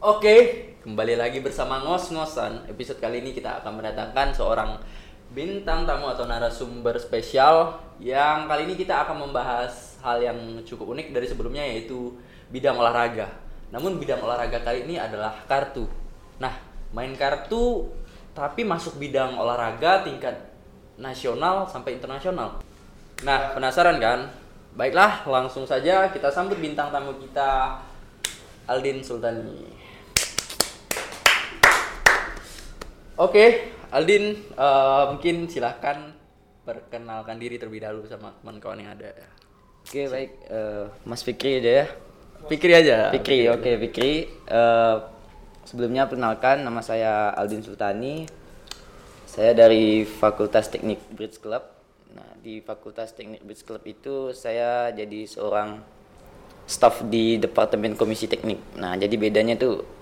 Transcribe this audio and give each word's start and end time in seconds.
Oke, 0.00 0.64
kembali 0.80 1.12
lagi 1.12 1.44
bersama 1.44 1.84
ngos-ngosan. 1.84 2.64
Episode 2.72 3.04
kali 3.04 3.20
ini 3.20 3.36
kita 3.36 3.60
akan 3.60 3.84
mendatangkan 3.84 4.32
seorang 4.32 4.80
bintang 5.36 5.84
tamu 5.84 6.08
atau 6.08 6.24
narasumber 6.24 6.96
spesial 6.96 7.76
yang 8.00 8.48
kali 8.48 8.64
ini 8.64 8.80
kita 8.80 9.04
akan 9.04 9.28
membahas 9.28 10.00
hal 10.00 10.24
yang 10.24 10.64
cukup 10.64 10.96
unik 10.96 11.12
dari 11.12 11.28
sebelumnya 11.28 11.60
yaitu 11.68 12.16
bidang 12.48 12.80
olahraga. 12.80 13.28
Namun 13.76 14.00
bidang 14.00 14.24
olahraga 14.24 14.64
kali 14.64 14.88
ini 14.88 14.96
adalah 14.96 15.36
kartu. 15.44 15.84
Nah, 16.40 16.56
main 16.96 17.12
kartu 17.12 17.84
tapi 18.32 18.64
masuk 18.64 18.96
bidang 18.96 19.36
olahraga 19.36 20.00
tingkat 20.00 20.32
nasional 20.96 21.68
sampai 21.68 22.00
internasional. 22.00 22.56
Nah, 23.20 23.52
penasaran 23.52 24.00
kan? 24.00 24.32
Baiklah, 24.80 25.28
langsung 25.28 25.68
saja 25.68 26.08
kita 26.08 26.32
sambut 26.32 26.56
bintang 26.56 26.88
tamu 26.88 27.12
kita 27.20 27.76
Aldin 28.64 29.04
Sultani. 29.04 29.79
Oke, 33.20 33.76
Aldin, 33.92 34.32
eh, 34.32 35.04
mungkin 35.12 35.44
silahkan 35.44 36.08
perkenalkan 36.64 37.36
diri 37.36 37.60
terlebih 37.60 37.84
dahulu 37.84 38.08
sama 38.08 38.32
teman 38.40 38.56
kawan 38.56 38.80
yang 38.80 38.96
ada. 38.96 39.12
Oke 39.84 40.08
baik, 40.08 40.30
Eh, 40.48 40.84
Mas 41.04 41.20
Fikri 41.20 41.60
aja 41.60 41.84
ya. 41.84 41.86
Fikri 42.48 42.72
aja. 42.72 43.12
Fikri, 43.12 43.44
oke 43.52 43.70
Fikri. 43.76 44.24
Eh, 44.24 44.96
sebelumnya 45.68 46.08
perkenalkan 46.08 46.64
nama 46.64 46.80
saya 46.80 47.36
Aldin 47.36 47.60
Sultani. 47.60 48.24
Saya 49.28 49.52
dari 49.52 50.08
Fakultas 50.08 50.72
Teknik 50.72 51.04
Bridge 51.12 51.44
Club. 51.44 51.60
Nah 52.16 52.40
di 52.40 52.64
Fakultas 52.64 53.12
Teknik 53.12 53.44
Bridge 53.44 53.68
Club 53.68 53.84
itu 53.84 54.32
saya 54.32 54.96
jadi 54.96 55.28
seorang 55.28 55.76
staff 56.64 57.04
di 57.04 57.36
Departemen 57.36 58.00
Komisi 58.00 58.24
Teknik. 58.32 58.80
Nah 58.80 58.96
jadi 58.96 59.12
bedanya 59.20 59.60
tuh 59.60 59.99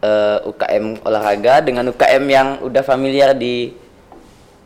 eh, 0.00 0.38
UKM 0.44 1.02
olahraga 1.02 1.60
dengan 1.60 1.88
UKM 1.88 2.24
yang 2.26 2.48
udah 2.62 2.82
familiar 2.82 3.34
di 3.34 3.74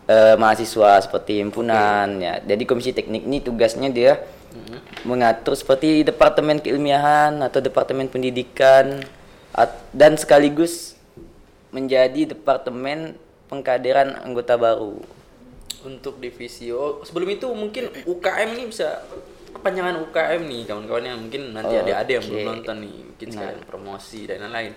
eh, 0.07 0.35
mahasiswa 0.37 1.01
seperti 1.01 1.41
himpunan 1.41 2.19
ya. 2.19 2.41
Jadi 2.41 2.63
komisi 2.65 2.91
teknik 2.91 3.23
ini 3.23 3.39
tugasnya 3.39 3.89
dia 3.89 4.15
mengatur 5.03 5.57
seperti 5.57 6.05
departemen 6.05 6.61
keilmiahan 6.61 7.41
atau 7.41 7.59
departemen 7.59 8.07
pendidikan 8.07 9.01
at- 9.51 9.81
dan 9.91 10.15
sekaligus 10.15 10.95
menjadi 11.73 12.37
departemen 12.37 13.17
pengkaderan 13.49 14.21
anggota 14.21 14.61
baru. 14.61 15.01
Untuk 15.83 16.21
divisi 16.21 16.71
oh, 16.71 17.01
sebelum 17.03 17.33
itu 17.33 17.49
mungkin 17.51 17.91
UKM 18.07 18.49
ini 18.55 18.65
bisa 18.71 19.03
kepanjangan 19.51 19.99
UKM 20.09 20.41
nih 20.47 20.63
kawan-kawan 20.69 21.05
yang 21.05 21.19
mungkin 21.19 21.43
nanti 21.51 21.75
Oh, 21.75 21.83
ada 21.83 21.93
ada 22.05 22.11
yang 22.13 22.25
belum 22.25 22.45
nonton 22.47 22.77
nih, 22.87 22.97
mungkin 23.09 23.29
sekalian 23.33 23.61
promosi 23.67 24.21
dan 24.29 24.47
lain-lain. 24.47 24.73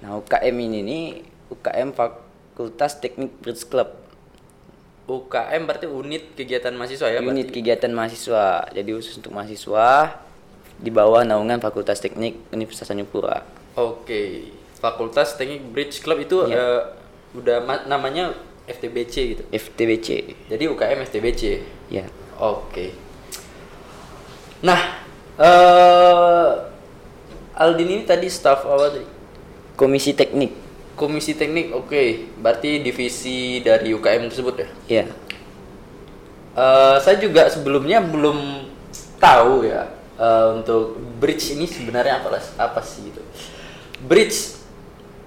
Nah, 0.00 0.16
UKM 0.16 0.56
ini 0.58 0.80
nih 0.80 1.04
UKM 1.50 1.92
Fakultas 1.92 2.96
Teknik 2.96 3.36
Bridge 3.38 3.64
Club. 3.64 3.88
UKM 5.04 5.66
berarti 5.66 5.86
unit 5.86 6.32
kegiatan 6.32 6.70
mahasiswa 6.70 7.10
ya? 7.10 7.18
unit 7.20 7.46
berarti? 7.46 7.52
kegiatan 7.52 7.90
mahasiswa. 7.90 8.44
Jadi 8.70 8.88
khusus 8.90 9.18
untuk 9.18 9.34
mahasiswa 9.34 10.16
di 10.76 10.88
bawah 10.88 11.20
naungan 11.20 11.58
Fakultas 11.58 11.98
Teknik 11.98 12.48
Universitas 12.48 12.88
Tanjung 12.88 13.06
Pura. 13.06 13.42
Oke, 13.74 14.48
Fakultas 14.78 15.34
Teknik 15.34 15.66
Bridge 15.68 16.00
Club 16.00 16.22
itu 16.22 16.46
Iya. 16.46 16.56
eh, 16.56 16.80
udah 17.32 17.58
ma- 17.60 17.84
namanya 17.84 18.32
FTBC 18.64 19.14
gitu. 19.28 19.42
FTBC. 19.50 20.08
Jadi 20.46 20.64
UKM 20.64 21.02
FTBC. 21.02 21.42
Ya. 21.90 22.06
Oke. 22.38 22.94
Nah, 24.62 24.80
eh 25.36 26.48
Aldin 27.52 27.88
ini 27.90 28.04
tadi 28.04 28.30
staff 28.30 28.62
apa 28.62 28.88
tadi? 28.88 29.04
Komisi 29.80 30.12
Teknik. 30.12 30.52
Komisi 30.92 31.32
teknik, 31.32 31.72
oke. 31.72 32.36
Berarti 32.44 32.84
divisi 32.84 33.64
dari 33.64 33.96
UKM 33.96 34.28
tersebut 34.28 34.52
ya? 34.60 34.68
Ya. 34.84 35.04
Eh, 36.52 36.96
saya 37.00 37.16
juga 37.16 37.48
sebelumnya 37.48 38.04
belum 38.04 38.68
tahu 39.16 39.64
ya 39.64 39.88
eh, 40.20 40.46
untuk 40.60 41.00
bridge 41.16 41.56
ini 41.56 41.64
sebenarnya 41.64 42.20
apa 42.20 42.36
apa 42.60 42.80
sih 42.84 43.08
itu. 43.08 43.24
Bridge 44.04 44.60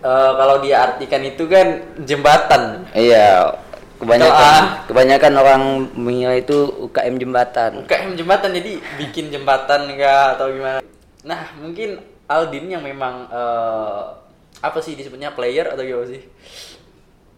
eh, 0.05 0.31
kalau 0.38 0.61
diartikan 0.61 1.25
itu 1.25 1.50
kan 1.50 1.97
jembatan. 2.06 2.85
Iya. 2.94 3.57
Kebanyakan 3.97 4.35
Kalau, 4.35 4.69
ah. 4.69 4.85
kebanyakan 4.85 5.33
orang 5.41 5.61
mengira 5.97 6.38
itu 6.38 6.69
UKM 6.91 7.17
jembatan. 7.17 7.72
UKM 7.89 8.13
jembatan 8.13 8.53
jadi 8.53 8.77
bikin 9.01 9.33
jembatan 9.33 9.89
enggak 9.89 10.38
atau 10.38 10.53
gimana? 10.53 10.79
Nah 11.25 11.50
mungkin 11.57 11.97
Aldin 12.29 12.69
yang 12.69 12.85
memang 12.85 13.25
eh, 13.33 14.22
apa 14.63 14.79
sih 14.79 14.96
disebutnya 14.96 15.35
player 15.35 15.75
atau 15.75 15.84
gimana 15.84 16.07
sih? 16.07 16.24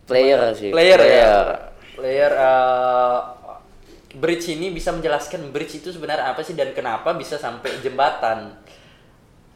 Player 0.06 0.40
sih. 0.53 0.69
Player, 0.69 1.00
ya. 1.02 1.34
Player 1.97 2.31
eh, 2.38 3.19
bridge 4.13 4.53
ini 4.53 4.69
bisa 4.69 4.94
menjelaskan 4.94 5.50
bridge 5.50 5.81
itu 5.81 5.90
sebenarnya 5.90 6.30
apa 6.30 6.46
sih 6.46 6.53
dan 6.53 6.69
kenapa 6.78 7.18
bisa 7.18 7.41
sampai 7.41 7.81
jembatan? 7.81 8.53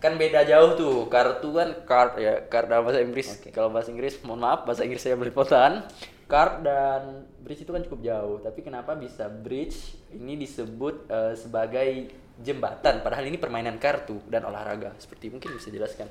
Kan 0.01 0.17
beda 0.17 0.49
jauh 0.49 0.73
tuh. 0.73 0.97
Kartu 1.13 1.53
kan 1.53 1.69
card 1.85 2.17
ya, 2.17 2.33
card 2.49 2.73
dalam 2.73 2.89
bahasa 2.89 3.05
Inggris. 3.05 3.37
Kalau 3.53 3.69
bahasa 3.69 3.93
Inggris, 3.93 4.17
mohon 4.25 4.41
maaf 4.41 4.65
bahasa 4.65 4.81
Inggris 4.81 5.05
saya 5.05 5.13
belepotan. 5.13 5.85
Card 6.25 6.65
dan 6.65 7.29
bridge 7.45 7.69
itu 7.69 7.69
kan 7.69 7.85
cukup 7.85 8.01
jauh. 8.01 8.37
Tapi 8.41 8.65
kenapa 8.65 8.97
bisa 8.97 9.29
bridge 9.29 9.93
ini 10.17 10.41
disebut 10.41 11.05
eh, 11.05 11.37
sebagai 11.37 12.09
jembatan 12.39 13.03
padahal 13.03 13.27
ini 13.27 13.37
permainan 13.37 13.77
kartu 13.77 14.17
dan 14.25 14.41
olahraga. 14.49 14.97
Seperti 14.97 15.29
mungkin 15.29 15.53
bisa 15.53 15.69
jelaskan. 15.69 16.09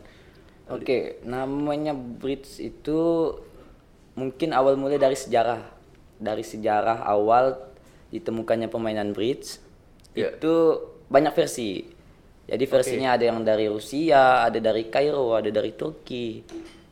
Oke, 0.69 1.21
namanya 1.25 1.97
bridge 1.97 2.61
itu 2.61 3.33
mungkin 4.13 4.53
awal 4.53 4.77
mulai 4.77 5.01
dari 5.01 5.17
sejarah. 5.17 5.65
Dari 6.19 6.45
sejarah 6.45 7.09
awal 7.09 7.57
ditemukannya 8.13 8.69
permainan 8.69 9.13
bridge 9.13 9.61
Iya. 10.17 10.35
itu 10.35 10.55
banyak 11.09 11.33
versi. 11.37 11.87
Jadi 12.49 12.65
versinya 12.65 13.15
ada 13.15 13.29
yang 13.29 13.45
dari 13.45 13.69
Rusia, 13.69 14.49
ada 14.49 14.57
dari 14.57 14.89
Kairo, 14.89 15.37
ada 15.37 15.53
dari 15.53 15.77
Turki. 15.77 16.43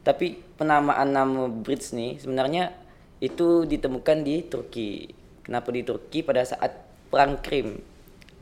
Tapi 0.04 0.36
penamaan 0.54 1.09
nama 1.10 1.48
bridge 1.48 1.97
nih 1.97 2.20
sebenarnya 2.20 2.76
itu 3.19 3.65
ditemukan 3.65 4.20
di 4.20 4.44
Turki. 4.47 5.09
Kenapa 5.42 5.72
di 5.72 5.81
Turki 5.82 6.20
pada 6.20 6.44
saat 6.44 6.76
perang 7.09 7.41
Krim? 7.41 7.81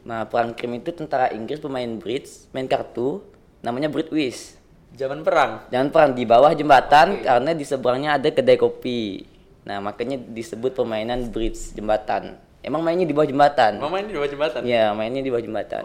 Nah, 0.05 0.27
perang 0.29 0.53
Krim 0.53 0.77
itu 0.77 0.91
tentara 0.93 1.31
Inggris 1.33 1.63
pemain 1.63 1.89
bridge, 1.97 2.51
main 2.53 2.69
kartu, 2.69 3.23
namanya 3.65 3.89
Bridgewiz. 3.89 4.59
Zaman 4.95 5.27
perang. 5.27 5.67
Jangan 5.75 5.89
perang 5.91 6.11
di 6.15 6.23
bawah 6.23 6.55
jembatan 6.55 7.19
karena 7.27 7.51
di 7.51 7.65
seberangnya 7.67 8.15
ada 8.15 8.31
kedai 8.31 8.55
kopi. 8.55 9.27
Nah, 9.67 9.83
makanya 9.83 10.23
disebut 10.23 10.71
permainan 10.71 11.35
bridge 11.35 11.75
jembatan. 11.75 12.39
Emang 12.63 12.81
mainnya 12.81 13.05
di 13.05 13.13
bawah 13.13 13.27
jembatan? 13.27 13.83
Mama 13.83 14.01
ini 14.01 14.15
di 14.15 14.17
bawah 14.17 14.31
jembatan. 14.31 14.61
Iya, 14.63 14.95
mainnya 14.95 15.21
di 15.21 15.29
bawah 15.35 15.45
jembatan. 15.45 15.85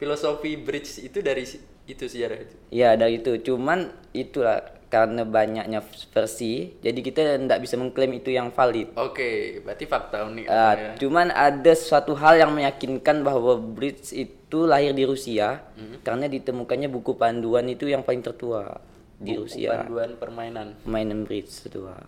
Filosofi 0.00 0.56
bridge 0.56 1.04
itu 1.04 1.20
dari 1.20 1.44
itu 1.86 2.04
sejarah 2.08 2.38
itu. 2.42 2.54
Iya, 2.72 2.96
dari 2.96 3.20
itu. 3.20 3.32
Cuman 3.44 3.92
itulah 4.16 4.64
karena 4.96 5.28
banyaknya 5.28 5.84
versi, 6.08 6.72
jadi 6.80 6.96
kita 7.04 7.20
tidak 7.36 7.60
bisa 7.60 7.76
mengklaim 7.76 8.16
itu 8.16 8.32
yang 8.32 8.48
valid. 8.48 8.96
Oke, 8.96 9.60
berarti 9.60 9.84
fakta 9.84 10.24
unik. 10.24 10.44
Ah, 10.48 10.72
ya. 10.72 10.90
Cuman 10.96 11.28
ada 11.28 11.72
suatu 11.76 12.16
hal 12.16 12.40
yang 12.40 12.56
meyakinkan 12.56 13.20
bahwa 13.20 13.60
bridge 13.60 14.16
itu 14.16 14.64
lahir 14.64 14.96
di 14.96 15.04
Rusia 15.04 15.60
Hmm. 15.76 16.00
karena 16.00 16.32
ditemukannya 16.32 16.88
buku 16.88 17.12
panduan 17.20 17.68
itu 17.68 17.84
yang 17.84 18.00
paling 18.00 18.24
tertua 18.24 18.80
di 19.20 19.36
Buku 19.36 19.44
Rusia. 19.44 19.84
Panduan 19.84 20.16
permainan. 20.16 20.80
Mainan 20.88 21.28
bridge 21.28 21.52
tertua. 21.60 22.00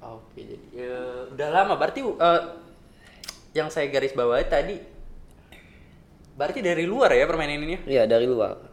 Oke, 0.00 0.40
jadi 0.40 0.66
eh, 0.80 1.20
udah 1.36 1.48
lama. 1.52 1.76
Berarti 1.76 2.00
eh, 2.00 2.42
yang 3.52 3.68
saya 3.68 3.92
garis 3.92 4.16
bawahi 4.16 4.48
tadi, 4.48 4.80
berarti 6.40 6.64
dari 6.64 6.88
luar 6.88 7.12
ya 7.12 7.28
permainan 7.28 7.60
ini? 7.68 7.76
ya? 7.76 7.80
Iya, 7.84 8.02
dari 8.16 8.24
luar. 8.24 8.67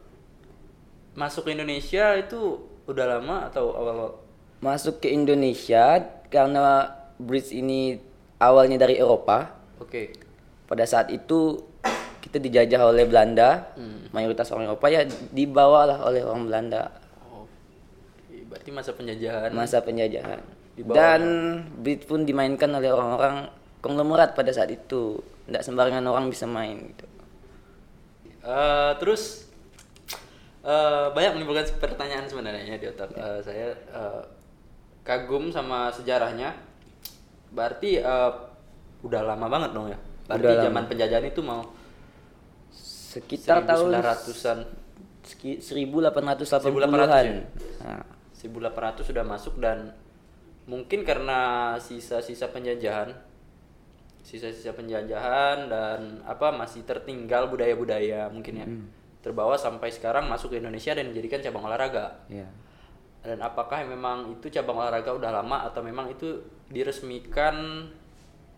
Masuk 1.15 1.47
ke 1.47 1.55
Indonesia 1.55 2.13
itu 2.19 2.59
udah 2.85 3.17
lama 3.17 3.47
atau 3.49 3.71
awal? 3.73 4.25
masuk 4.63 5.03
ke 5.03 5.13
Indonesia 5.13 6.01
karena 6.33 6.89
bridge 7.21 7.53
ini 7.53 8.01
awalnya 8.41 8.81
dari 8.81 8.97
Eropa. 8.97 9.53
Oke. 9.77 10.15
Pada 10.65 10.81
saat 10.89 11.13
itu 11.13 11.61
kita 12.25 12.41
dijajah 12.41 12.81
oleh 12.89 13.05
Belanda, 13.05 13.69
mayoritas 14.09 14.49
orang 14.49 14.73
Eropa 14.73 14.89
ya 14.89 15.05
dibawalah 15.29 16.01
oleh 16.01 16.25
orang 16.25 16.49
Belanda 16.49 16.89
Oke, 17.29 18.41
berarti 18.49 18.69
masa 18.73 18.91
penjajahan. 18.97 19.49
masa 19.53 19.77
penjajahan. 19.85 20.41
Dibawa. 20.73 20.95
Dan 20.97 21.21
bridge 21.79 22.09
pun 22.09 22.25
dimainkan 22.25 22.67
oleh 22.73 22.89
orang-orang 22.89 23.47
konglomerat 23.85 24.33
pada 24.33 24.49
saat 24.49 24.73
itu. 24.73 25.21
Tidak 25.45 25.61
sembarangan 25.61 26.01
orang 26.09 26.33
bisa 26.33 26.49
main 26.49 26.89
gitu. 26.89 27.05
Eh, 28.41 28.91
terus 28.97 29.44
eh, 30.65 31.07
banyak 31.07 31.31
menimbulkan 31.33 31.69
pertanyaan 31.77 32.25
sebenarnya 32.25 32.75
di 32.75 32.87
otak 32.87 33.13
Eh, 33.13 33.39
saya. 33.39 33.69
eh, 33.71 34.21
kagum 35.01 35.47
sama 35.47 35.87
sejarahnya. 35.89 36.57
Berarti 37.47 37.97
eh, 37.97 38.31
udah 39.01 39.21
lama 39.23 39.45
banget 39.45 39.71
dong 39.71 39.87
ya. 39.87 39.97
Berarti 40.25 40.41
Udah 40.41 40.51
lama. 40.51 40.65
zaman 40.65 40.83
penjajahan 40.87 41.25
itu 41.27 41.41
mau 41.41 41.61
Sekitar 43.15 43.63
tahun 43.63 43.95
1900-an. 43.95 44.59
Seki- 45.23 45.57
1880-an. 45.57 46.61
1800 46.61 47.23
ya? 47.23 47.33
Nah, 47.81 48.03
1800 48.35 49.01
sudah 49.01 49.23
masuk 49.23 49.57
dan 49.57 49.95
mungkin 50.65 51.01
karena 51.01 51.39
sisa-sisa 51.79 52.49
penjajahan 52.49 53.13
sisa-sisa 54.19 54.73
penjajahan 54.73 55.65
dan 55.65 55.99
apa 56.25 56.49
masih 56.49 56.81
tertinggal 56.81 57.45
budaya-budaya 57.47 58.25
mungkin 58.27 58.53
ya 58.55 58.67
terbawa 59.25 59.57
sampai 59.57 59.89
sekarang 59.89 60.29
masuk 60.29 60.53
ke 60.53 60.61
Indonesia 60.61 60.93
dan 60.93 61.09
dijadikan 61.09 61.41
cabang 61.41 61.65
olahraga 61.65 62.21
ya. 62.29 62.45
dan 63.25 63.41
apakah 63.41 63.81
memang 63.81 64.37
itu 64.37 64.53
cabang 64.53 64.77
olahraga 64.77 65.17
udah 65.17 65.33
lama 65.33 65.65
atau 65.65 65.81
memang 65.81 66.13
itu 66.13 66.37
diresmikan 66.69 67.89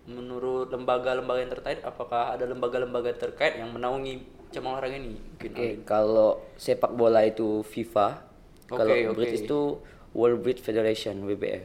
menurut 0.07 0.67
lembaga-lembaga 0.71 1.39
yang 1.39 1.51
terkait 1.51 1.79
apakah 1.83 2.35
ada 2.35 2.43
lembaga-lembaga 2.43 3.15
terkait 3.15 3.55
yang 3.55 3.71
menaungi 3.71 4.23
cabang 4.51 4.75
olahraga 4.75 4.99
ini 4.99 5.15
Oke, 5.39 5.83
kalau 5.83 6.43
sepak 6.55 6.91
bola 6.91 7.23
itu 7.23 7.63
FIFA, 7.63 8.07
kalau 8.67 8.91
Oke, 8.91 9.07
oke. 9.07 9.15
Bridge 9.15 9.43
itu 9.43 9.59
World 10.15 10.39
Bridge 10.43 10.61
Federation 10.63 11.23
(WBF). 11.23 11.63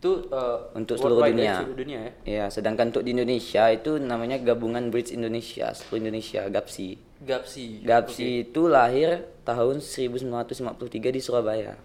itu 0.00 0.12
eh, 0.32 0.58
Untuk 0.72 0.96
seluruh 0.96 1.28
dunia. 1.28 1.60
seluruh 1.60 1.76
dunia 1.76 1.98
ya 2.00 2.12
Ya, 2.24 2.44
sedangkan 2.48 2.88
untuk 2.88 3.04
di 3.04 3.12
Indonesia 3.12 3.68
itu 3.68 4.00
namanya 4.00 4.40
Gabungan 4.40 4.88
Bridge 4.88 5.12
Indonesia, 5.12 5.76
seluruh 5.76 6.08
Indonesia, 6.08 6.48
GAPSI. 6.48 7.09
GAPSI 7.20 7.84
GAPSI 7.84 8.48
itu 8.48 8.62
lahir 8.64 9.28
tahun 9.44 9.84
1953 9.84 11.12
di 11.12 11.20
Surabaya. 11.20 11.76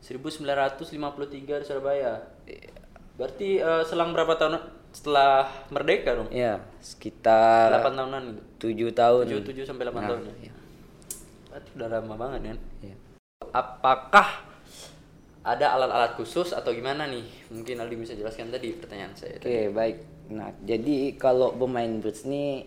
1953 0.00 1.60
di 1.60 1.64
Surabaya. 1.66 2.12
Berarti 3.18 3.60
eh, 3.60 3.82
selang 3.84 4.14
berapa 4.16 4.32
tahun 4.38 4.62
setelah 4.90 5.46
merdeka 5.70 6.16
dong? 6.18 6.28
Ya, 6.32 6.62
sekitar 6.80 7.70
8 7.82 7.94
tahunan 7.94 8.22
gitu. 8.58 8.90
7 8.90 8.96
tahun. 8.96 9.24
7, 9.28 9.62
7 9.62 9.68
sampai 9.68 9.84
8 9.86 9.94
Nah, 9.94 10.08
tahun 10.08 10.22
ya. 10.24 10.34
iya. 10.48 10.52
Berarti 11.50 11.68
udah 11.76 11.88
lama 11.90 12.14
banget 12.16 12.40
kan? 12.54 12.58
Iya. 12.80 12.96
Apakah 13.50 14.28
ada 15.40 15.66
alat-alat 15.74 16.14
khusus 16.14 16.54
atau 16.54 16.70
gimana 16.70 17.10
nih? 17.10 17.26
Mungkin 17.50 17.76
Aldi 17.80 17.96
bisa 17.98 18.14
jelaskan 18.14 18.54
tadi 18.54 18.74
pertanyaan 18.76 19.14
saya. 19.18 19.36
Oke, 19.38 19.70
baik. 19.72 19.96
Nah, 20.30 20.54
jadi 20.62 21.18
kalau 21.18 21.50
bermain 21.54 21.98
bridge 21.98 22.22
ini 22.24 22.66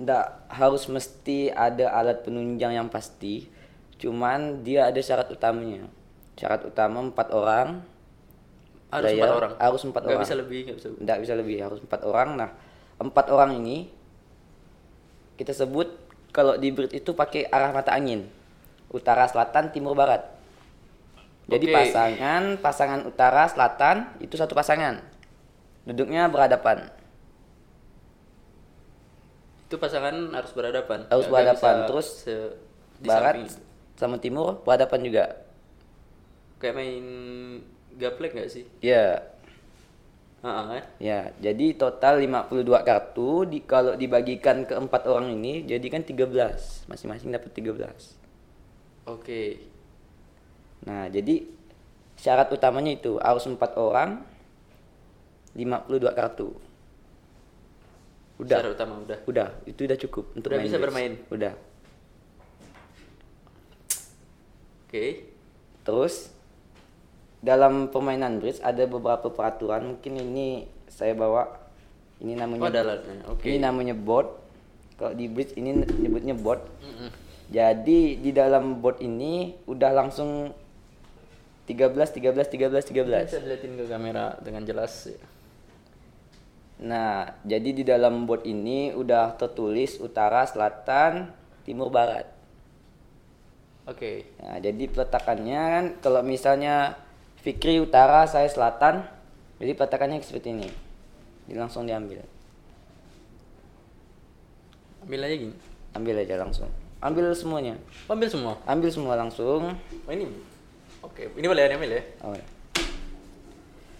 ndak 0.00 0.48
harus 0.48 0.88
mesti 0.88 1.52
ada 1.52 1.92
alat 1.92 2.24
penunjang 2.24 2.72
yang 2.72 2.88
pasti. 2.88 3.46
Cuman 4.00 4.64
dia 4.64 4.88
ada 4.88 5.00
syarat 5.00 5.28
utamanya. 5.28 5.84
Syarat 6.40 6.64
utama 6.64 7.04
empat 7.04 7.28
orang. 7.36 7.84
Harus 8.88 9.12
player, 9.12 9.20
empat 9.20 9.36
orang. 9.36 9.52
Harus 9.60 9.82
empat 9.84 10.02
orang. 10.08 10.22
bisa 10.24 10.34
lebih, 10.34 10.60
nggak 10.66 10.76
bisa. 10.80 10.88
Nggak 10.96 11.18
bisa 11.20 11.32
lebih, 11.36 11.56
harus 11.60 11.78
empat 11.84 12.00
orang. 12.08 12.28
Nah, 12.34 12.50
empat 12.96 13.26
orang 13.28 13.60
ini 13.60 13.92
kita 15.36 15.52
sebut 15.52 15.88
kalau 16.32 16.56
di 16.56 16.72
bridge 16.72 16.96
itu 16.96 17.12
pakai 17.12 17.46
arah 17.46 17.70
mata 17.70 17.92
angin. 17.92 18.26
Utara, 18.90 19.28
selatan, 19.30 19.70
timur, 19.70 19.94
barat. 19.94 20.26
Jadi 21.50 21.66
Oke. 21.70 21.74
pasangan, 21.74 22.42
pasangan 22.62 23.00
utara, 23.06 23.46
selatan 23.50 24.06
itu 24.22 24.34
satu 24.38 24.54
pasangan. 24.54 25.02
Duduknya 25.86 26.30
berhadapan. 26.30 26.90
Itu 29.70 29.78
pasangan 29.78 30.34
harus 30.34 30.50
berhadapan. 30.50 31.06
Harus 31.06 31.30
Nggak 31.30 31.34
berhadapan. 31.38 31.74
Terus 31.86 32.08
barat 33.06 33.34
samping. 33.38 33.46
sama 33.94 34.16
timur 34.18 34.66
berhadapan 34.66 35.00
juga. 35.06 35.24
Kayak 36.58 36.74
main 36.74 37.04
gaplek 37.94 38.34
nggak 38.34 38.50
sih? 38.50 38.66
Ya, 38.82 39.22
Heeh, 40.42 40.64
kan? 40.66 40.82
ya. 40.98 41.30
Jadi 41.38 41.78
total 41.78 42.18
52 42.18 42.82
kartu 42.82 43.46
di 43.46 43.62
kalau 43.62 43.94
dibagikan 43.94 44.66
ke 44.66 44.74
empat 44.74 45.06
orang 45.06 45.30
ini 45.38 45.62
jadi 45.62 45.86
kan 45.86 46.02
13. 46.02 46.90
Masing-masing 46.90 47.30
dapat 47.30 47.54
13. 47.54 48.18
Oke. 49.06 49.70
Nah, 50.82 51.06
jadi 51.06 51.46
syarat 52.18 52.50
utamanya 52.50 52.90
itu 52.90 53.22
harus 53.22 53.46
empat 53.46 53.78
orang 53.78 54.26
52 55.54 56.10
kartu. 56.12 56.58
Udah. 58.40 58.56
Syarat 58.56 58.72
utama 58.72 58.94
udah. 58.98 59.18
Udah, 59.28 59.48
itu 59.64 59.80
udah 59.84 59.98
cukup 60.00 60.24
untuk 60.32 60.48
Udah 60.48 60.56
main 60.56 60.66
bisa 60.66 60.76
bridge. 60.76 60.84
bermain? 60.88 61.12
Udah. 61.28 61.52
Oke. 64.86 65.04
Terus 65.80 66.14
dalam 67.40 67.88
permainan 67.88 68.40
bridge 68.40 68.60
ada 68.60 68.84
beberapa 68.84 69.28
peraturan. 69.28 69.96
Mungkin 69.96 70.12
ini 70.18 70.48
saya 70.88 71.14
bawa. 71.14 71.56
Ini 72.20 72.36
namanya 72.36 72.68
Oh. 73.24 73.36
Oke. 73.36 73.48
Ini 73.48 73.58
namanya 73.60 73.96
board. 73.96 74.28
Kalau 74.96 75.16
di 75.16 75.24
bridge 75.24 75.56
ini 75.56 75.72
nyebutnya 75.80 76.36
board. 76.36 76.60
Mm-mm. 76.84 77.08
Jadi 77.50 78.20
di 78.20 78.30
dalam 78.30 78.78
board 78.78 79.00
ini 79.00 79.56
udah 79.64 79.90
langsung 79.90 80.52
13 81.64 81.96
13 81.96 82.36
13 82.36 82.84
13. 82.84 83.24
Bisa 83.24 83.40
dilihatin 83.40 83.72
ke 83.74 83.84
kamera 83.88 84.36
dengan 84.44 84.62
jelas. 84.64 85.08
ya. 85.08 85.16
Nah, 86.80 87.36
jadi 87.44 87.76
di 87.76 87.84
dalam 87.84 88.24
board 88.24 88.48
ini 88.48 88.96
udah 88.96 89.36
tertulis 89.36 90.00
utara, 90.00 90.48
selatan, 90.48 91.28
timur, 91.68 91.92
barat. 91.92 92.24
Oke. 93.84 94.32
Nah, 94.40 94.56
jadi 94.64 94.88
peletakannya 94.88 95.60
kan 95.60 95.84
kalau 96.00 96.24
misalnya 96.24 96.96
Fikri 97.40 97.80
utara, 97.80 98.24
saya 98.24 98.48
selatan, 98.48 99.04
jadi 99.60 99.76
peletakannya 99.76 100.24
seperti 100.24 100.56
ini. 100.56 100.68
Jadi 101.48 101.56
langsung 101.60 101.84
diambil. 101.84 102.24
Ambil 105.04 105.20
aja 105.24 105.36
gini. 105.36 105.56
Ambil 105.92 106.16
aja 106.20 106.36
langsung. 106.40 106.68
Ambil 107.00 107.32
semuanya. 107.36 107.76
Ambil 108.08 108.28
semua. 108.28 108.56
Ambil 108.64 108.88
semua 108.92 109.14
langsung. 109.20 109.72
Oh, 109.76 110.12
ini. 110.12 110.28
Oke, 111.04 111.28
ini 111.32 111.44
boleh 111.48 111.68
diambil 111.68 111.96
ya. 111.96 112.02
Oh, 112.24 112.32
ya. 112.32 112.44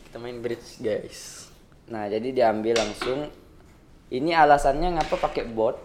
Kita 0.08 0.16
main 0.16 0.40
bridge, 0.40 0.80
guys. 0.80 1.49
Nah, 1.90 2.06
jadi 2.06 2.30
diambil 2.30 2.78
langsung. 2.78 3.28
Ini 4.10 4.34
alasannya 4.34 4.98
ngapa 4.98 5.18
pakai 5.18 5.46
bot? 5.46 5.78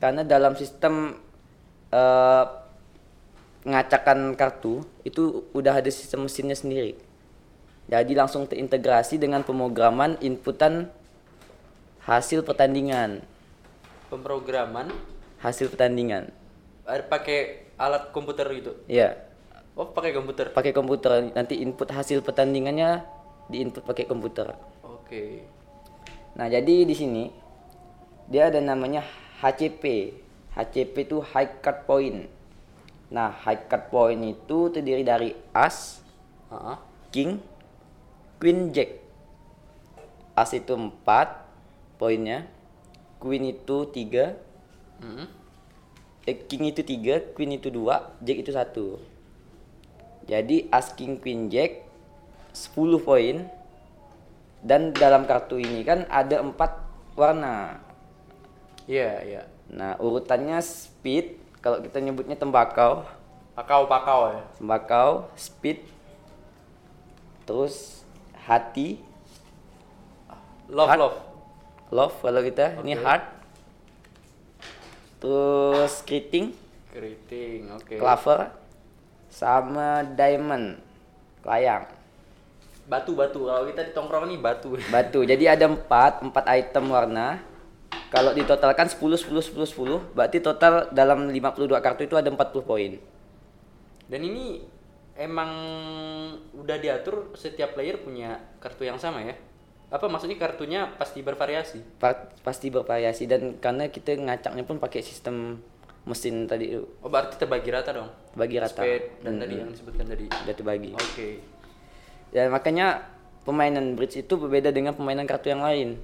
Karena 0.00 0.24
dalam 0.24 0.56
sistem 0.56 1.16
eh 1.88 2.44
pengacakan 3.64 4.32
kartu 4.38 4.80
itu 5.04 5.44
udah 5.52 5.80
ada 5.82 5.90
sistem 5.92 6.24
mesinnya 6.24 6.56
sendiri. 6.56 6.96
Jadi 7.88 8.12
langsung 8.16 8.48
terintegrasi 8.48 9.20
dengan 9.20 9.44
pemrograman 9.44 10.16
inputan 10.24 10.88
hasil 12.04 12.44
pertandingan. 12.44 13.24
Pemrograman 14.08 14.88
Hasil 15.38 15.70
pertandingan. 15.70 16.34
pakai 16.82 17.70
alat 17.78 18.10
komputer 18.10 18.48
gitu. 18.58 18.72
Ya, 18.90 19.28
Oh, 19.78 19.86
pakai 19.86 20.10
komputer. 20.10 20.50
pakai 20.50 20.74
komputer. 20.74 21.30
Nanti 21.30 21.62
input 21.62 21.86
hasil 21.86 22.18
pertandingannya 22.26 23.06
diinput 23.46 23.86
pakai 23.86 24.10
komputer. 24.10 24.58
Oke. 25.08 25.40
Nah, 26.36 26.52
jadi 26.52 26.84
di 26.84 26.92
sini 26.92 27.32
dia 28.28 28.52
ada 28.52 28.60
namanya 28.60 29.00
HCP. 29.40 30.12
HCP 30.52 31.08
itu 31.08 31.24
high 31.24 31.64
card 31.64 31.88
point. 31.88 32.28
Nah, 33.08 33.32
high 33.32 33.64
card 33.72 33.88
point 33.88 34.20
itu 34.20 34.68
terdiri 34.68 35.00
dari 35.00 35.32
as, 35.56 36.04
Heeh. 36.52 36.76
king, 37.08 37.30
queen, 38.36 38.68
jack. 38.68 39.00
As 40.36 40.52
itu 40.52 40.76
4 40.76 41.00
poinnya. 41.96 42.44
Queen 43.16 43.48
itu 43.48 43.88
3, 43.88 44.36
Mm-mm. 45.00 45.26
eh, 46.28 46.36
king 46.36 46.68
itu 46.68 46.84
3, 46.84 47.32
queen 47.32 47.56
itu 47.56 47.72
2, 47.72 48.12
jack 48.20 48.36
itu 48.44 48.52
1. 48.52 50.28
Jadi 50.28 50.68
as, 50.68 50.92
king, 50.92 51.16
queen, 51.16 51.48
jack 51.48 51.80
10 52.52 53.00
poin. 53.00 53.48
Dan 54.58 54.90
dalam 54.90 55.22
kartu 55.24 55.56
ini 55.56 55.86
kan 55.86 56.02
ada 56.10 56.42
4 56.42 56.54
warna. 57.14 57.78
Iya, 58.88 59.12
iya. 59.22 59.42
Nah, 59.68 59.94
urutannya 60.00 60.58
speed, 60.64 61.36
kalau 61.60 61.78
kita 61.84 62.00
nyebutnya 62.00 62.34
tembakau, 62.34 63.04
Pakau-pakau 63.52 64.20
ya. 64.32 64.42
tembakau, 64.56 65.26
speed, 65.34 65.82
terus 67.44 68.06
hati, 68.38 69.02
Love, 70.70 70.88
Heart. 70.88 71.00
love. 71.00 71.18
love 71.90 72.14
kalau 72.22 72.40
kita, 72.40 72.78
ini 72.80 72.92
Oke. 72.94 73.02
heart, 73.02 73.24
terus 75.18 76.00
keriting, 76.04 76.54
Keriting, 76.88 77.72
oke. 77.72 77.96
clover, 77.98 78.52
sama 79.28 80.00
diamond, 80.06 80.78
layang, 81.42 81.88
Batu, 82.88 83.12
batu. 83.12 83.44
Kalau 83.44 83.68
kita 83.68 83.84
di 83.84 83.92
tongkrong 83.92 84.24
nih 84.26 84.40
batu. 84.40 84.72
batu. 84.94 85.20
Jadi 85.22 85.44
ada 85.44 85.68
empat, 85.68 86.24
empat 86.24 86.44
item 86.48 86.88
warna. 86.88 87.38
Kalau 88.08 88.32
ditotalkan 88.32 88.88
10, 88.88 88.96
10, 89.28 89.28
10, 89.28 89.68
10, 89.68 90.16
berarti 90.16 90.40
total 90.40 90.88
dalam 90.90 91.28
52 91.28 91.68
kartu 91.78 92.08
itu 92.08 92.16
ada 92.16 92.32
40 92.32 92.64
poin. 92.64 92.96
Dan 94.08 94.20
ini 94.24 94.64
emang 95.12 95.50
udah 96.56 96.76
diatur 96.80 97.36
setiap 97.36 97.76
player 97.76 98.00
punya 98.00 98.40
kartu 98.56 98.88
yang 98.88 98.96
sama 98.96 99.20
ya? 99.20 99.36
Apa 99.88 100.08
maksudnya 100.08 100.40
kartunya 100.40 100.88
pasti 100.96 101.20
bervariasi? 101.20 102.00
Pa- 102.00 102.32
pasti 102.40 102.72
bervariasi 102.72 103.28
dan 103.28 103.60
karena 103.60 103.88
kita 103.88 104.16
ngacaknya 104.16 104.64
pun 104.64 104.80
pakai 104.80 105.04
sistem 105.04 105.60
mesin 106.08 106.48
tadi 106.48 106.72
Oh 107.04 107.08
berarti 107.12 107.36
terbagi 107.36 107.68
rata 107.68 107.92
dong. 107.92 108.08
bagi 108.32 108.56
rata 108.56 108.80
Speed 108.80 109.20
dan 109.20 109.36
tadi 109.36 109.54
yang 109.60 109.68
disebutkan 109.68 110.08
tadi. 110.08 110.24
udah 110.24 110.54
terbagi 110.56 110.90
Oke. 110.96 111.57
Ya 112.34 112.46
makanya 112.52 113.08
permainan 113.48 113.96
bridge 113.96 114.20
itu 114.20 114.34
berbeda 114.36 114.68
dengan 114.68 114.92
permainan 114.92 115.24
kartu 115.24 115.48
yang 115.48 115.64
lain. 115.64 115.96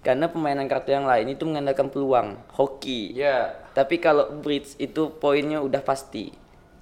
Karena 0.00 0.30
permainan 0.30 0.70
kartu 0.70 0.94
yang 0.94 1.04
lain 1.04 1.34
itu 1.34 1.42
mengandalkan 1.44 1.90
peluang, 1.92 2.40
hoki. 2.54 3.12
Ya. 3.12 3.68
Tapi 3.74 4.00
kalau 4.00 4.30
bridge 4.40 4.78
itu 4.80 5.12
poinnya 5.18 5.60
udah 5.60 5.84
pasti. 5.84 6.32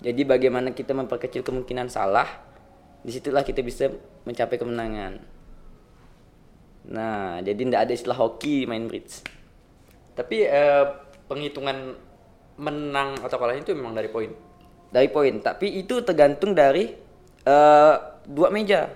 Jadi 0.04 0.22
bagaimana 0.22 0.76
kita 0.76 0.92
memperkecil 0.92 1.40
kemungkinan 1.40 1.88
salah, 1.88 2.28
di 3.00 3.10
situlah 3.10 3.42
kita 3.42 3.64
bisa 3.64 3.88
mencapai 4.28 4.60
kemenangan. 4.60 5.18
Nah, 6.86 7.42
jadi 7.42 7.58
tidak 7.66 7.80
ada 7.88 7.92
istilah 7.96 8.18
hoki 8.20 8.68
main 8.68 8.86
bridge. 8.86 9.24
Tapi 10.14 10.46
eh, 10.46 10.84
penghitungan 11.26 11.96
menang 12.60 13.18
atau 13.24 13.36
kalah 13.36 13.56
itu 13.56 13.74
memang 13.74 13.96
dari 13.96 14.12
poin. 14.12 14.30
Dari 14.92 15.08
poin, 15.10 15.42
tapi 15.42 15.82
itu 15.82 16.04
tergantung 16.06 16.54
dari 16.54 16.94
eh, 17.42 17.94
dua 18.26 18.50
meja. 18.50 18.90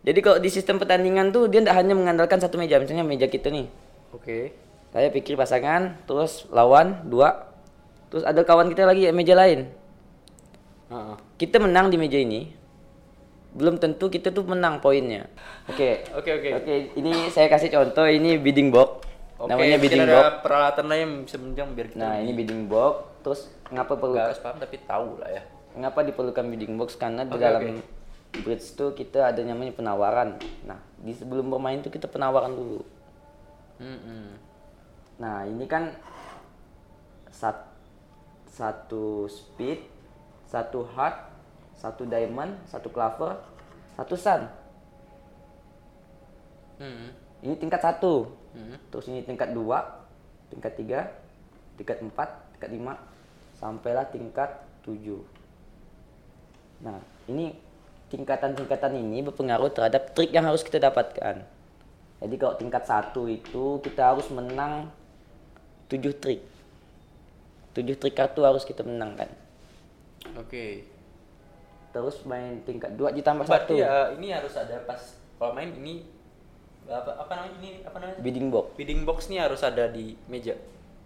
Jadi 0.00 0.18
kalau 0.20 0.40
di 0.40 0.48
sistem 0.48 0.80
pertandingan 0.80 1.28
tuh 1.28 1.46
dia 1.46 1.60
tidak 1.60 1.76
hanya 1.76 1.92
mengandalkan 1.92 2.40
satu 2.40 2.56
meja, 2.56 2.80
misalnya 2.80 3.04
meja 3.04 3.28
kita 3.28 3.52
nih. 3.52 3.68
Oke. 4.10 4.56
Saya 4.90 5.12
pikir 5.12 5.36
pasangan, 5.36 6.00
terus 6.02 6.48
lawan 6.50 7.04
dua, 7.06 7.52
terus 8.08 8.24
ada 8.24 8.40
kawan 8.42 8.72
kita 8.72 8.88
lagi 8.88 9.06
ya, 9.06 9.12
meja 9.12 9.36
lain. 9.36 9.68
Heeh. 10.90 11.14
Kita 11.36 11.62
menang 11.62 11.92
di 11.92 12.00
meja 12.00 12.18
ini, 12.18 12.50
belum 13.54 13.78
tentu 13.78 14.08
kita 14.08 14.32
tuh 14.32 14.42
menang 14.42 14.80
poinnya. 14.80 15.30
Oke, 15.68 16.02
Oke 16.16 16.30
oke. 16.34 16.48
oke. 16.58 16.74
Ini 16.96 17.30
saya 17.30 17.46
kasih 17.46 17.70
contoh, 17.70 18.08
ini 18.08 18.34
bidding 18.34 18.72
box, 18.72 19.06
Oke, 19.38 19.46
namanya 19.46 19.78
bidding 19.78 20.02
ada 20.02 20.16
box. 20.16 20.42
peralatan 20.42 20.84
lain 20.88 21.00
yang 21.00 21.12
bisa 21.22 21.36
menunjang 21.38 21.68
biar 21.70 21.86
kita 21.86 22.00
Nah 22.00 22.14
ini 22.18 22.32
bidding 22.34 22.66
box, 22.66 22.94
terus 23.22 23.40
ngapa 23.70 23.94
perlu? 23.94 24.16
harus 24.18 24.40
paham 24.40 24.58
tapi 24.58 24.80
tahu 24.82 25.22
lah 25.22 25.30
ya. 25.30 25.42
Mengapa 25.70 26.02
diperlukan 26.02 26.44
bidding 26.50 26.74
box? 26.74 26.98
Karena 26.98 27.22
di 27.22 27.30
Oke, 27.30 27.38
dalam 27.38 27.62
oke. 27.62 27.99
Bridge 28.30 28.78
tuh 28.78 28.94
kita 28.94 29.34
ada 29.34 29.42
namanya 29.42 29.74
penawaran. 29.74 30.38
Nah 30.64 30.78
di 31.02 31.10
sebelum 31.10 31.50
bermain 31.50 31.82
tuh 31.82 31.90
kita 31.90 32.06
penawaran 32.06 32.54
dulu. 32.54 32.80
Mm-mm. 33.80 34.36
Nah 35.18 35.44
ini 35.48 35.64
kan 35.66 35.96
sat- 37.32 37.72
satu 38.50 39.26
speed, 39.26 39.82
satu 40.46 40.86
heart, 40.94 41.16
satu 41.74 42.06
diamond, 42.06 42.54
satu 42.68 42.92
clover, 42.92 43.40
satu 43.96 44.14
sun. 44.14 44.42
Mm-mm. 46.80 47.10
Ini 47.40 47.54
tingkat 47.56 47.80
satu. 47.80 48.30
Mm-mm. 48.54 48.78
Terus 48.92 49.06
ini 49.08 49.24
tingkat 49.24 49.50
dua, 49.56 50.06
tingkat 50.52 50.76
tiga, 50.76 51.00
tingkat 51.80 51.98
empat, 52.04 52.28
tingkat 52.56 52.70
lima, 52.76 52.94
sampailah 53.56 54.08
tingkat 54.12 54.60
tujuh. 54.84 55.24
Nah 56.84 57.00
ini 57.28 57.69
tingkatan-tingkatan 58.10 58.98
ini 58.98 59.22
berpengaruh 59.22 59.70
terhadap 59.70 60.10
trik 60.12 60.34
yang 60.34 60.44
harus 60.44 60.66
kita 60.66 60.82
dapatkan. 60.82 61.46
Jadi 62.20 62.34
kalau 62.36 62.54
tingkat 62.58 62.84
satu 62.84 63.30
itu 63.30 63.80
kita 63.80 64.12
harus 64.12 64.28
menang 64.28 64.92
tujuh 65.88 66.12
trik. 66.20 66.42
Tujuh 67.72 67.96
trik 67.96 68.18
kartu 68.18 68.42
harus 68.44 68.66
kita 68.66 68.84
menangkan. 68.84 69.30
Oke. 70.36 70.84
Terus 71.90 72.22
main 72.28 72.60
tingkat 72.66 72.92
dua 72.98 73.14
ditambah 73.14 73.46
satu. 73.46 73.72
Berarti 73.72 73.86
ya 73.86 74.12
ini 74.14 74.34
harus 74.34 74.52
ada 74.58 74.82
pas 74.84 75.00
kalau 75.40 75.56
main 75.56 75.72
ini 75.72 76.04
apa 76.90 77.14
apa 77.14 77.32
namanya 77.38 77.54
ini 77.62 77.70
apa 77.86 77.96
namanya? 78.02 78.18
Bidding 78.20 78.48
box. 78.50 78.66
Bidding 78.74 79.00
box 79.06 79.18
nih 79.30 79.40
harus 79.40 79.62
ada 79.62 79.86
di 79.88 80.18
meja. 80.26 80.58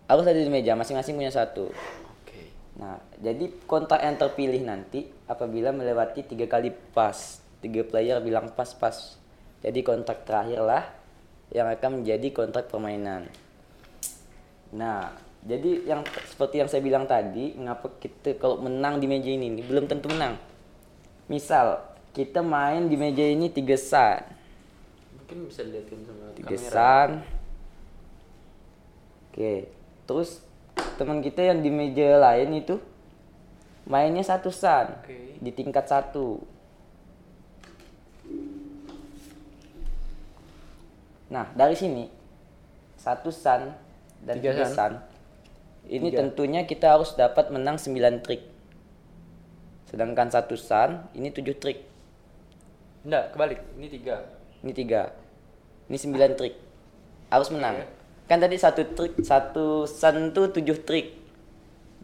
Harus 0.05 0.25
ada 0.29 0.37
di 0.37 0.53
meja, 0.53 0.77
masing-masing 0.77 1.17
punya 1.17 1.33
satu. 1.33 1.73
Nah, 2.75 2.99
jadi 3.23 3.55
kontak 3.71 4.03
yang 4.03 4.19
terpilih 4.19 4.63
nanti 4.67 5.07
apabila 5.31 5.71
melewati 5.71 6.27
tiga 6.27 6.51
kali 6.51 6.75
pas, 6.91 7.39
tiga 7.63 7.87
player 7.87 8.19
bilang 8.19 8.51
pas-pas. 8.51 9.15
Jadi 9.63 9.81
kontak 9.87 10.27
terakhir 10.27 10.61
lah 10.61 10.85
yang 11.55 11.71
akan 11.71 12.03
menjadi 12.03 12.35
kontrak 12.35 12.67
permainan. 12.67 13.31
Nah, 14.75 15.15
jadi 15.47 15.87
yang 15.87 16.03
seperti 16.27 16.65
yang 16.65 16.69
saya 16.69 16.83
bilang 16.83 17.07
tadi, 17.07 17.55
mengapa 17.55 17.95
kita 18.03 18.35
kalau 18.43 18.59
menang 18.59 18.99
di 18.99 19.07
meja 19.07 19.31
ini, 19.31 19.55
ini 19.55 19.63
belum 19.63 19.87
tentu 19.87 20.11
menang. 20.11 20.35
Misal 21.31 21.79
kita 22.11 22.43
main 22.43 22.91
di 22.91 22.99
meja 22.99 23.23
ini 23.23 23.49
tiga 23.55 23.79
san, 23.79 24.25
Mungkin 25.15 25.49
bisa 25.49 25.65
dilihatin 25.65 26.01
sama 26.05 26.33
tiga 26.37 26.53
kamera. 26.53 26.69
san. 26.69 27.11
Oke, 29.31 29.67
terus 30.07 30.45
teman 30.95 31.19
kita 31.23 31.43
yang 31.43 31.59
di 31.63 31.71
meja 31.71 32.19
lain 32.19 32.55
itu 32.55 32.79
mainnya 33.85 34.23
satu 34.23 34.49
san 34.49 35.03
Oke. 35.03 35.39
di 35.43 35.51
tingkat 35.51 35.87
satu. 35.91 36.41
Nah 41.31 41.51
dari 41.57 41.75
sini 41.75 42.07
satu 42.97 43.29
san 43.35 43.75
dan 44.25 44.41
Tiga 44.41 44.55
tiga, 44.55 44.65
san. 44.65 44.75
san. 44.75 44.93
Ini 45.85 46.09
Tiga. 46.09 46.19
tentunya 46.25 46.65
kita 46.65 46.97
harus 46.97 47.13
dapat 47.13 47.53
menang 47.53 47.77
9 47.77 48.25
trik. 48.25 48.41
Sedangkan 49.93 50.33
satu 50.33 50.57
san 50.57 51.05
ini 51.13 51.29
7 51.29 51.53
trik. 51.61 51.85
Enggak, 53.05 53.37
kebalik. 53.37 53.61
Ini 53.77 53.87
tiga. 53.93 54.17
Ini 54.65 54.73
tiga. 54.73 55.13
Ini 55.93 55.97
9 56.01 56.41
trik. 56.41 56.57
Harus 57.29 57.53
menang. 57.53 57.85
Kan 58.25 58.41
tadi 58.41 58.57
satu 58.57 58.83
trik, 58.97 59.21
satu 59.21 59.85
san 59.85 60.33
tuh 60.33 60.49
7 60.49 60.65
trik. 60.85 61.21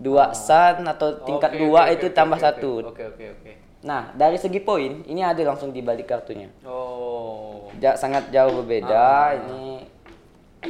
Dua 0.01 0.33
san 0.33 0.85
atau 0.85 1.13
tingkat. 1.25 1.53
Oke, 1.57 1.61
dua 1.61 1.83
oke, 1.89 1.93
itu 1.97 2.07
oke, 2.09 2.17
tambah 2.17 2.39
oke, 2.41 2.45
satu. 2.45 2.73
Oke, 2.89 3.05
oke, 3.05 3.25
oke. 3.37 3.53
Nah, 3.81 4.13
dari 4.13 4.37
segi 4.37 4.61
poin, 4.61 5.01
ini 5.09 5.25
ada 5.25 5.41
langsung 5.41 5.73
di 5.73 5.81
balik 5.81 6.09
kartunya. 6.09 6.53
Oh. 6.65 7.69
Ja- 7.81 7.97
sangat 7.97 8.29
jauh 8.29 8.61
berbeda. 8.61 8.93
Ah. 8.93 9.29
Ini 9.37 9.89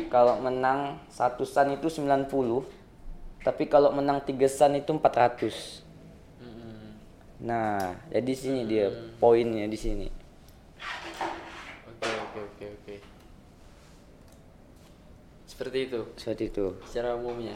kalau 0.07 0.39
menang 0.39 0.99
satu 1.11 1.43
san 1.43 1.71
itu 1.75 1.91
90. 1.91 2.63
Tapi 3.43 3.67
kalau 3.67 3.91
menang 3.91 4.23
tiga 4.23 4.47
san 4.47 4.75
itu 4.79 4.91
400. 4.95 5.83
Mm-mm. 6.39 6.95
Nah, 7.43 7.99
jadi 8.11 8.33
sini 8.35 8.61
dia 8.67 8.87
poinnya 9.19 9.67
di 9.67 9.79
sini. 9.79 10.07
Oke, 11.87 12.11
oke, 12.11 12.41
oke, 12.47 12.67
oke. 12.79 12.95
Seperti 15.61 15.93
itu 15.93 16.01
Seperti 16.17 16.45
itu. 16.49 16.67
secara 16.89 17.13
umumnya. 17.13 17.53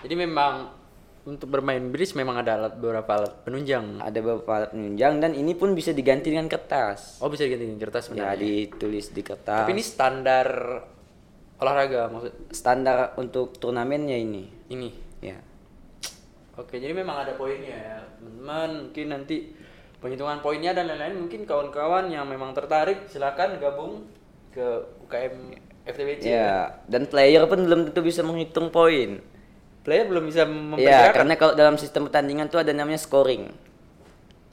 Jadi 0.00 0.16
memang 0.16 0.72
untuk 1.28 1.52
bermain 1.52 1.92
bridge 1.92 2.16
memang 2.16 2.40
ada 2.40 2.56
alat 2.56 2.80
beberapa 2.80 3.20
alat 3.20 3.44
penunjang. 3.44 4.00
Ada 4.00 4.16
beberapa 4.24 4.64
alat 4.64 4.70
penunjang 4.72 5.20
dan 5.20 5.36
ini 5.36 5.52
pun 5.52 5.76
bisa 5.76 5.92
diganti 5.92 6.32
dengan 6.32 6.48
kertas. 6.48 7.20
Oh, 7.20 7.28
bisa 7.28 7.44
diganti 7.44 7.68
dengan 7.68 7.84
kertas 7.84 8.08
Ya, 8.08 8.08
sebenarnya. 8.08 8.40
ditulis 8.40 9.12
di 9.12 9.20
kertas. 9.20 9.68
Tapi 9.68 9.76
ini 9.76 9.84
standar 9.84 10.48
olahraga 11.60 12.08
maksud 12.08 12.32
standar 12.48 13.12
untuk 13.20 13.60
turnamennya 13.60 14.16
ini. 14.16 14.48
ini. 14.72 14.88
Ya. 15.20 15.36
Oke, 16.56 16.80
jadi 16.80 16.96
memang 16.96 17.28
ada 17.28 17.36
poinnya 17.36 17.76
ya, 17.76 17.96
teman-teman. 18.16 18.88
Mungkin 18.88 19.06
nanti 19.12 19.52
penghitungan 20.00 20.40
poinnya 20.40 20.72
dan 20.72 20.88
lain-lain. 20.88 21.28
Mungkin 21.28 21.44
kawan-kawan 21.44 22.08
yang 22.08 22.24
memang 22.24 22.56
tertarik 22.56 23.04
silakan 23.12 23.60
gabung 23.60 24.08
ke 24.56 24.64
UKM 25.04 25.52
FTBC. 25.86 26.22
Ya, 26.26 26.82
dan 26.90 27.06
player 27.06 27.46
pun 27.46 27.62
belum 27.62 27.80
tentu 27.90 28.02
bisa 28.02 28.20
menghitung 28.20 28.68
poin. 28.68 29.22
Player 29.86 30.02
belum 30.04 30.26
bisa 30.26 30.42
Ya, 30.42 30.50
memperkirakan. 30.50 31.14
karena 31.14 31.34
kalau 31.38 31.52
dalam 31.54 31.76
sistem 31.78 32.10
pertandingan 32.10 32.50
tuh 32.50 32.58
ada 32.58 32.74
namanya 32.74 32.98
scoring. 32.98 33.54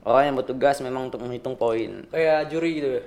Orang 0.06 0.30
yang 0.30 0.36
bertugas 0.38 0.78
memang 0.80 1.10
untuk 1.10 1.25
menghitung 1.25 1.58
poin. 1.58 2.06
Kayak 2.13 2.54
juri 2.54 2.70
gitu 2.78 2.90
ya. 2.94 3.02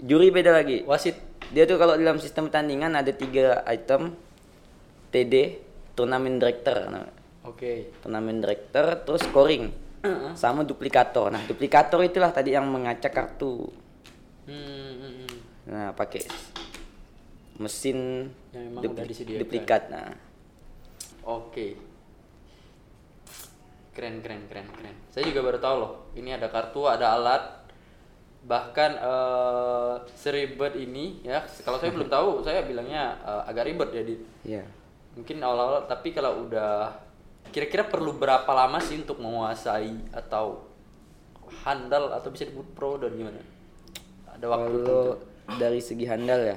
Juri 0.00 0.28
beda 0.28 0.52
lagi. 0.52 0.84
Wasit. 0.84 1.16
Dia 1.50 1.64
tuh 1.64 1.80
kalau 1.80 1.96
dalam 1.96 2.20
sistem 2.20 2.52
pertandingan 2.52 2.92
ada 2.92 3.10
tiga 3.10 3.64
item 3.64 4.12
TD, 5.08 5.58
turnamen 5.94 6.36
director. 6.36 6.84
Oke. 7.40 7.96
turnamen 8.04 8.44
director, 8.44 9.00
terus 9.00 9.24
scoring. 9.24 9.72
Sama 10.36 10.64
duplikator. 10.64 11.32
Nah, 11.32 11.40
duplikator 11.44 12.04
itulah 12.04 12.28
tadi 12.28 12.52
yang 12.52 12.68
mengacak 12.68 13.10
kartu. 13.10 13.68
Hmm, 14.44 14.92
hmm, 14.96 15.12
hmm. 15.16 15.32
Nah, 15.68 15.88
pakai 15.92 16.24
mesin 17.60 18.32
Yang 18.50 18.64
memang 18.64 18.82
dupli- 18.82 18.96
udah 18.96 19.04
disediakan. 19.06 19.40
duplikat. 19.44 19.82
Nah, 19.88 20.10
Oke. 21.22 21.76
Keren, 23.90 24.22
keren, 24.22 24.48
keren, 24.48 24.66
keren. 24.70 24.96
Saya 25.10 25.28
juga 25.28 25.44
baru 25.44 25.58
tahu 25.58 25.76
loh. 25.76 25.92
Ini 26.14 26.40
ada 26.40 26.48
kartu, 26.48 26.86
ada 26.86 27.12
alat. 27.12 27.42
Bahkan 28.40 28.90
eh 28.96 29.94
seribet 30.16 30.72
ini 30.74 31.20
ya. 31.20 31.44
Kalau 31.60 31.76
saya 31.76 31.92
belum 31.92 32.08
tahu, 32.16 32.40
saya 32.40 32.64
bilangnya 32.64 33.20
eh, 33.20 33.42
agak 33.46 33.68
ribet 33.68 33.90
jadi 33.92 34.14
ya. 34.42 34.64
mungkin 35.12 35.36
awal-awal. 35.38 35.84
Tapi 35.84 36.08
kalau 36.10 36.48
udah 36.48 36.96
kira-kira 37.50 37.84
perlu 37.84 38.14
berapa 38.14 38.48
lama 38.48 38.80
sih 38.80 38.96
untuk 38.96 39.20
menguasai 39.20 40.08
atau 40.10 40.64
handal 41.60 42.14
atau 42.14 42.30
bisa 42.30 42.46
disebut 42.46 42.72
pro 42.72 42.96
dan 42.96 43.12
gimana? 43.12 43.42
Ada 44.30 44.46
waktu 44.48 44.78
Kalau 44.80 45.18
dari 45.58 45.82
segi 45.82 46.06
handal 46.06 46.40
ya. 46.46 46.56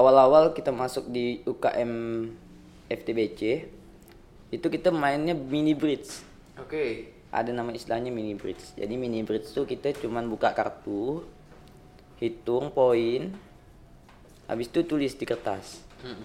Awal-awal 0.00 0.56
kita 0.56 0.72
masuk 0.72 1.12
di 1.12 1.44
UKM 1.44 1.92
FTBC 2.88 3.68
itu 4.48 4.66
kita 4.72 4.88
mainnya 4.88 5.36
mini 5.36 5.76
bridge. 5.76 6.24
Oke. 6.56 7.12
ada 7.30 7.54
nama 7.54 7.70
istilahnya 7.70 8.10
mini 8.10 8.34
bridge. 8.34 8.74
Jadi 8.74 8.96
mini 8.96 9.22
bridge 9.22 9.52
tuh 9.52 9.68
kita 9.68 9.92
cuman 10.00 10.26
buka 10.26 10.50
kartu 10.56 11.22
hitung 12.18 12.72
poin 12.72 13.30
habis 14.50 14.66
itu 14.66 14.82
tulis 14.82 15.14
di 15.14 15.24
kertas. 15.28 15.84
Mm. 16.00 16.24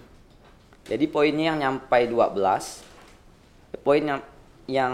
jadi 0.87 1.05
poinnya 1.11 1.51
yang 1.51 1.57
nyampai 1.59 2.07
12 2.07 2.31
poin 3.83 3.99
yang 3.99 4.21
yang 4.71 4.93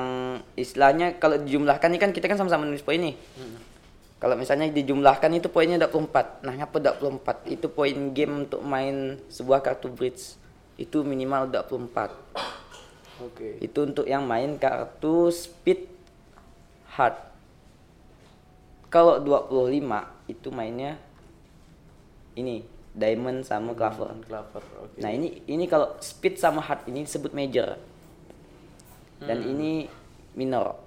istilahnya 0.58 1.22
kalau 1.22 1.38
dijumlahkan 1.38 1.94
ini 1.94 2.00
kan 2.02 2.12
kita 2.12 2.26
kan 2.26 2.42
sama-sama 2.42 2.66
nulis 2.66 2.82
poin 2.82 2.98
nih 2.98 3.14
kalau 4.22 4.38
misalnya 4.38 4.70
dijumlahkan 4.70 5.34
itu 5.34 5.50
poinnya 5.50 5.82
24 5.82 6.46
nah 6.46 6.54
ngapa 6.54 6.94
24 6.94 7.58
itu 7.58 7.66
poin 7.74 7.98
game 8.14 8.46
untuk 8.46 8.62
main 8.62 9.18
sebuah 9.34 9.66
kartu 9.66 9.90
bridge. 9.90 10.38
Itu 10.78 11.02
minimal 11.02 11.50
24 11.50 12.14
Oke. 13.26 13.58
itu 13.58 13.80
untuk 13.82 14.06
yang 14.06 14.22
main 14.22 14.62
kartu 14.62 15.34
speed 15.34 15.90
hard. 16.94 17.18
Kalau 18.94 19.18
25 19.18 19.90
itu 20.30 20.48
mainnya 20.54 21.02
ini 22.38 22.62
diamond 22.94 23.42
sama 23.42 23.74
clover. 23.74 24.22
Clover. 24.22 24.64
Oke. 24.86 25.02
nah 25.02 25.10
ini 25.10 25.42
ini 25.50 25.66
kalau 25.66 25.98
speed 25.98 26.38
sama 26.38 26.62
hard 26.62 26.86
ini 26.86 27.10
disebut 27.10 27.34
major. 27.34 27.74
Dan 29.18 29.50
ini 29.50 29.90
minor. 30.38 30.78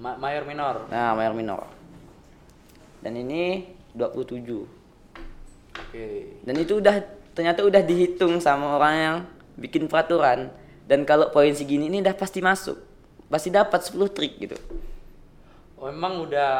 Ma- 0.00 0.16
mayor 0.16 0.48
minor. 0.48 0.88
nah 0.88 1.12
mayor 1.12 1.36
minor 1.36 1.81
dan 3.02 3.18
ini 3.18 3.66
27 3.92 4.48
Oke. 5.72 6.06
dan 6.46 6.54
itu 6.56 6.78
udah 6.78 6.96
ternyata 7.32 7.64
udah 7.64 7.82
dihitung 7.84 8.40
sama 8.40 8.76
orang 8.76 8.94
yang 8.96 9.16
bikin 9.56 9.88
peraturan. 9.88 10.52
Dan 10.84 11.08
kalau 11.08 11.32
poin 11.32 11.52
segini 11.56 11.88
ini 11.88 12.04
udah 12.04 12.16
pasti 12.16 12.44
masuk. 12.44 12.76
Pasti 13.32 13.48
dapat 13.48 13.80
10 13.80 14.12
trik 14.12 14.34
gitu. 14.40 14.56
Oh, 15.80 15.88
emang 15.88 16.22
udah 16.22 16.54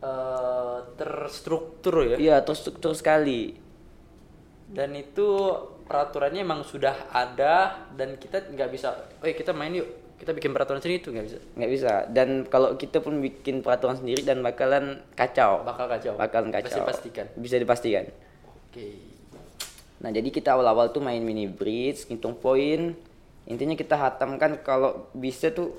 eh, 0.00 0.78
terstruktur 0.96 2.02
ya? 2.02 2.16
iya 2.16 2.36
terstruktur 2.42 2.96
sekali. 2.96 3.54
Dan 4.66 4.98
itu 4.98 5.54
peraturannya 5.86 6.42
emang 6.42 6.66
sudah 6.66 7.14
ada 7.14 7.86
dan 7.94 8.18
kita 8.18 8.50
nggak 8.50 8.70
bisa, 8.74 9.06
oh 9.22 9.26
kita 9.30 9.54
main 9.54 9.70
yuk, 9.78 9.86
kita 10.16 10.32
bikin 10.32 10.50
peraturan 10.50 10.80
sendiri 10.80 10.98
itu 10.98 11.12
nggak 11.12 11.26
bisa. 11.28 11.38
nggak 11.54 11.70
bisa 11.70 11.92
dan 12.08 12.28
kalau 12.48 12.74
kita 12.74 13.04
pun 13.04 13.20
bikin 13.20 13.60
peraturan 13.60 14.00
sendiri 14.00 14.24
dan 14.24 14.40
bakalan 14.40 15.04
kacau 15.12 15.60
Bakal 15.60 15.86
kacau. 15.92 16.12
bakalan 16.16 16.48
kacau 16.48 16.68
Bisa 16.72 16.80
dipastikan. 16.80 17.26
bisa 17.36 17.56
dipastikan 17.60 18.04
Oke. 18.48 18.96
nah 20.00 20.08
jadi 20.08 20.28
kita 20.28 20.56
awal-awal 20.56 20.88
tuh 20.88 21.04
main 21.04 21.20
mini 21.20 21.44
bridge 21.44 22.08
ngitung 22.08 22.32
poin 22.32 22.96
intinya 23.44 23.76
kita 23.76 23.94
hatamkan 23.94 24.58
kalau 24.60 25.06
bisa 25.12 25.52
tuh 25.52 25.76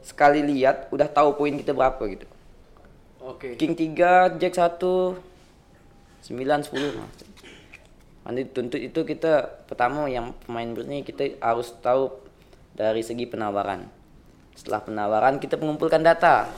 sekali 0.00 0.44
lihat 0.44 0.92
udah 0.92 1.08
tahu 1.08 1.32
poin 1.34 1.56
kita 1.56 1.72
berapa 1.72 2.00
gitu 2.06 2.28
Oke. 3.24 3.56
king 3.56 3.72
3 3.72 4.36
jack 4.36 4.52
1 4.52 4.76
9 4.76 5.16
10 6.28 7.00
nah. 7.00 7.08
nanti 8.24 8.40
tuntut 8.48 8.80
itu 8.80 9.00
kita 9.04 9.64
pertama 9.64 10.04
yang 10.08 10.32
pemain 10.44 10.68
bridge 10.68 11.04
kita 11.04 11.36
harus 11.40 11.72
tahu 11.80 12.12
dari 12.74 13.00
segi 13.00 13.24
penawaran. 13.26 13.86
Setelah 14.54 14.82
penawaran 14.82 15.38
kita 15.38 15.58
mengumpulkan 15.58 16.02
data. 16.02 16.50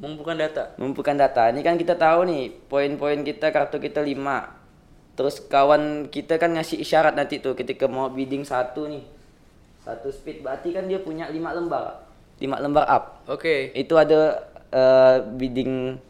Mengumpulkan 0.00 0.36
data. 0.40 0.64
mengumpulkan 0.80 1.16
data. 1.16 1.52
Ini 1.52 1.60
kan 1.60 1.76
kita 1.76 1.94
tahu 1.96 2.24
nih 2.28 2.42
poin-poin 2.68 3.20
kita 3.20 3.52
kartu 3.52 3.80
kita 3.80 4.00
5 4.00 4.64
terus 5.14 5.38
kawan 5.46 6.10
kita 6.10 6.42
kan 6.42 6.58
ngasih 6.58 6.82
isyarat 6.82 7.14
nanti 7.14 7.38
tuh 7.38 7.54
ketika 7.54 7.86
mau 7.86 8.10
bidding 8.10 8.42
satu 8.42 8.88
nih. 8.90 9.04
Satu 9.84 10.08
speed 10.08 10.40
berarti 10.40 10.72
kan 10.72 10.88
dia 10.88 10.98
punya 10.98 11.28
5 11.28 11.36
lembar. 11.36 12.08
5 12.40 12.64
lembar 12.64 12.84
up. 12.88 13.04
Oke. 13.28 13.70
itu 13.76 13.94
ada 13.94 14.48
eh, 14.72 15.16
bidding 15.22 16.00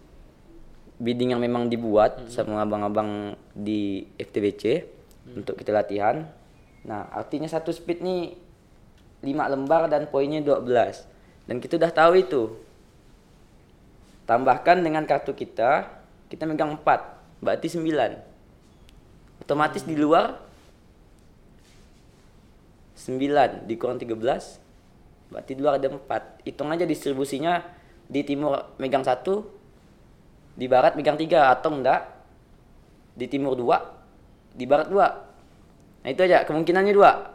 bidding 1.03 1.35
yang 1.35 1.42
memang 1.42 1.66
dibuat 1.66 2.31
sama 2.31 2.62
abang-abang 2.62 3.35
di 3.53 4.07
FTBC 4.16 4.87
untuk 5.35 5.59
kita 5.59 5.75
latihan. 5.75 6.25
Nah, 6.85 7.09
artinya 7.11 7.49
satu 7.51 7.75
speed 7.75 8.01
nih 8.05 8.43
5 9.24 9.52
lembar 9.56 9.88
dan 9.88 10.06
poinnya 10.12 10.44
12. 10.44 11.48
Dan 11.48 11.56
kita 11.58 11.80
udah 11.80 11.92
tahu 11.92 12.12
itu. 12.20 12.42
Tambahkan 14.28 14.84
dengan 14.84 15.04
kartu 15.08 15.32
kita, 15.32 15.88
kita 16.28 16.44
megang 16.44 16.76
4, 16.76 17.40
berarti 17.40 17.68
9. 17.72 19.44
Otomatis 19.44 19.84
di 19.84 19.96
luar 19.96 20.40
9 23.04 23.68
dikurang 23.68 24.00
13 24.00 24.16
berarti 25.28 25.52
di 25.52 25.60
luar 25.60 25.76
ada 25.76 25.90
4 25.90 26.46
hitung 26.46 26.70
aja 26.70 26.87
distribusinya 26.87 27.60
di 28.06 28.22
timur 28.22 28.78
megang 28.78 29.02
satu 29.02 29.44
di 30.54 30.70
barat 30.70 30.94
megang 30.94 31.18
tiga 31.18 31.50
atau 31.50 31.74
enggak 31.74 32.06
di 33.18 33.26
timur 33.26 33.58
dua 33.58 33.82
di 34.54 34.64
barat 34.64 34.87
dua 34.87 35.08
nah 36.06 36.08
itu 36.08 36.22
aja 36.22 36.46
kemungkinannya 36.46 36.94
dua 36.94 37.34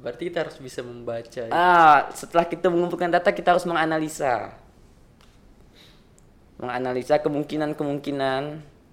Berarti 0.00 0.32
kita 0.32 0.48
harus 0.48 0.56
bisa 0.56 0.80
membaca. 0.80 1.44
ya. 1.44 1.52
ah 1.52 2.08
setelah 2.16 2.48
kita 2.48 2.72
mengumpulkan 2.72 3.12
data 3.12 3.30
kita 3.30 3.52
harus 3.52 3.68
menganalisa 3.68 4.56
menganalisa 6.60 7.16
kemungkinan-kemungkinan 7.24 8.42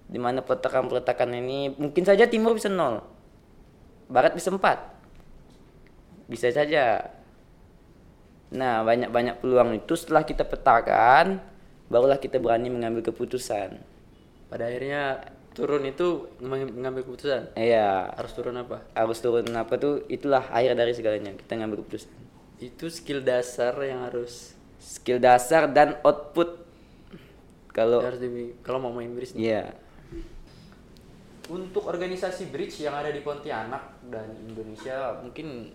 di 0.08 0.16
mana 0.16 0.40
peletakan-peletakan 0.40 1.36
ini 1.36 1.76
mungkin 1.76 2.00
saja 2.08 2.24
timur 2.24 2.56
bisa 2.56 2.72
nol 2.72 3.04
barat 4.08 4.32
bisa 4.32 4.48
empat 4.48 4.80
bisa 6.32 6.48
saja 6.48 7.12
nah 8.48 8.80
banyak-banyak 8.80 9.44
peluang 9.44 9.76
itu 9.76 9.92
setelah 10.00 10.24
kita 10.24 10.48
petakan 10.48 11.44
barulah 11.92 12.16
kita 12.16 12.40
berani 12.40 12.72
mengambil 12.72 13.04
keputusan 13.12 13.76
Pada 14.48 14.64
akhirnya 14.64 15.28
turun 15.58 15.82
itu 15.82 16.06
meng- 16.38 16.70
mengambil 16.70 17.02
keputusan. 17.02 17.50
iya 17.52 18.06
Harus 18.14 18.32
turun 18.32 18.54
apa? 18.54 18.78
harus 18.94 19.18
turun 19.18 19.50
apa 19.52 19.74
tuh 19.74 20.06
itulah 20.06 20.46
akhir 20.48 20.72
dari 20.72 20.94
segalanya 20.94 21.34
kita 21.34 21.58
ngambil 21.58 21.82
keputusan 21.82 22.10
Itu 22.58 22.86
skill 22.86 23.22
dasar 23.22 23.74
yang 23.82 24.06
harus 24.06 24.54
skill 24.78 25.18
dasar 25.18 25.66
dan 25.66 25.98
output 26.00 26.62
kalau 27.70 28.02
harus 28.02 28.18
di 28.18 28.54
kalau 28.62 28.78
mau 28.78 28.90
main 28.90 29.10
bridge. 29.10 29.34
iya 29.34 29.74
Untuk 31.48 31.88
organisasi 31.88 32.52
bridge 32.52 32.84
yang 32.84 32.92
ada 32.92 33.08
di 33.08 33.24
Pontianak 33.24 34.04
dan 34.04 34.36
Indonesia 34.44 35.16
mungkin 35.18 35.72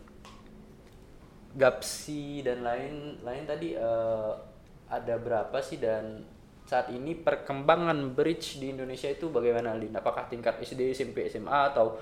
Gapsi 1.54 2.41
dan 2.41 2.62
lain 2.62 3.22
lain 3.22 3.43
tadi 3.46 3.74
eh, 3.74 4.34
ada 4.89 5.15
berapa 5.17 5.54
sih 5.62 5.78
dan 5.78 6.26
saat 6.73 6.89
ini 6.89 7.13
perkembangan 7.13 8.17
bridge 8.17 8.57
di 8.57 8.73
Indonesia 8.73 9.05
itu 9.05 9.29
bagaimana 9.29 9.77
Lin? 9.77 9.93
Apakah 9.93 10.25
tingkat 10.25 10.57
SD, 10.57 10.89
SMP, 10.89 11.29
SMA 11.29 11.69
atau 11.69 12.01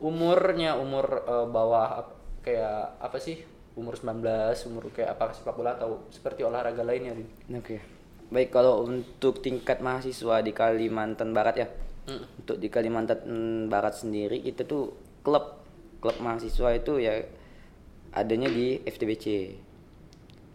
umurnya 0.00 0.80
umur 0.80 1.28
eh, 1.28 1.44
bawah 1.52 2.08
kayak 2.40 2.96
apa 3.04 3.20
sih? 3.20 3.44
Umur 3.76 4.00
19, 4.00 4.24
umur 4.72 4.88
kayak 4.96 5.20
apa 5.20 5.36
sepak 5.36 5.52
bola 5.52 5.76
atau 5.76 6.08
seperti 6.08 6.40
olahraga 6.40 6.80
lainnya 6.80 7.12
Lin? 7.12 7.28
Oke. 7.60 7.84
Baik 8.32 8.48
kalau 8.48 8.88
untuk 8.88 9.44
tingkat 9.44 9.84
mahasiswa 9.84 10.40
di 10.40 10.56
Kalimantan 10.56 11.36
Barat 11.36 11.54
ya. 11.60 11.68
Hmm. 12.08 12.24
Untuk 12.40 12.56
di 12.56 12.72
Kalimantan 12.72 13.20
Barat 13.68 13.92
sendiri 13.92 14.40
itu 14.40 14.64
tuh 14.64 14.96
klub 15.20 15.60
klub 16.00 16.16
mahasiswa 16.24 16.72
itu 16.72 16.96
ya 16.96 17.20
adanya 18.16 18.48
di 18.48 18.80
FTBC. 18.88 19.52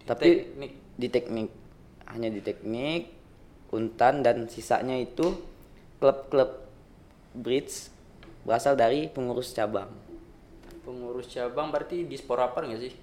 Tapi 0.10 0.26
Teknik. 0.26 0.72
di 0.98 1.08
teknik 1.08 1.50
hanya 2.10 2.28
di 2.34 2.42
teknik 2.44 3.23
Untan 3.74 4.22
dan 4.22 4.46
sisanya 4.46 4.94
itu 4.94 5.34
klub-klub 5.98 6.62
bridge 7.34 7.90
berasal 8.46 8.78
dari 8.78 9.10
pengurus 9.10 9.50
cabang. 9.52 9.90
Pengurus 10.86 11.32
cabang 11.32 11.74
berarti 11.74 12.06
di 12.06 12.14
Sporapar 12.14 12.70
nggak 12.70 12.82
sih? 12.82 12.94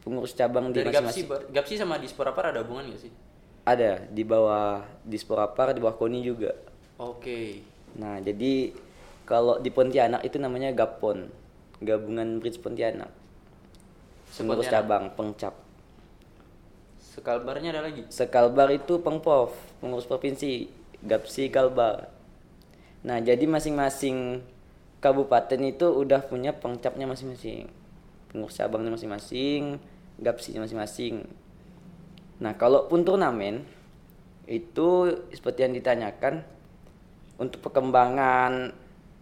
Pengurus 0.00 0.32
cabang 0.32 0.70
di 0.70 0.80
Dari 0.80 0.94
Gapsi, 0.94 1.26
masing-masing 1.26 1.26
ber- 1.26 1.46
Gapsi 1.50 1.74
sama 1.74 1.98
di 1.98 2.06
Sporapar 2.06 2.54
ada 2.54 2.62
hubungan 2.62 2.88
nggak 2.94 3.02
sih? 3.02 3.12
ada 3.60 4.02
di 4.08 4.24
bawah 4.24 4.82
di 5.04 5.20
Sporapar 5.20 5.76
di 5.76 5.80
bawah 5.84 5.94
Koni 5.94 6.24
juga. 6.24 6.56
Oke. 6.96 7.60
Nah, 8.00 8.18
jadi 8.18 8.72
kalau 9.28 9.60
di 9.60 9.68
Pontianak 9.70 10.24
itu 10.24 10.40
namanya 10.40 10.72
Gapon, 10.72 11.28
gabungan 11.78 12.40
Bridge 12.40 12.58
Pontianak. 12.58 13.12
Pengurus 14.34 14.66
cabang, 14.66 15.12
pengcap. 15.14 15.54
Sekalbarnya 17.20 17.68
ada 17.76 17.84
lagi. 17.84 18.08
Sekalbar 18.08 18.72
itu 18.72 19.04
pengpov, 19.04 19.52
pengurus 19.84 20.08
provinsi, 20.08 20.72
Gapsi 21.04 21.52
Kalbar. 21.52 22.08
Nah, 23.04 23.20
jadi 23.20 23.44
masing-masing 23.44 24.40
kabupaten 25.04 25.60
itu 25.60 25.84
udah 25.84 26.24
punya 26.24 26.56
pengcapnya 26.56 27.04
masing-masing. 27.04 27.68
Pengurus 28.32 28.56
cabangnya 28.56 28.96
masing-masing, 28.96 29.76
Gapsinya 30.16 30.64
masing-masing. 30.64 31.28
Nah, 32.40 32.56
kalaupun 32.56 33.04
turnamen 33.04 33.68
itu 34.48 35.12
seperti 35.36 35.68
yang 35.68 35.76
ditanyakan 35.76 36.40
untuk 37.36 37.60
perkembangan 37.68 38.72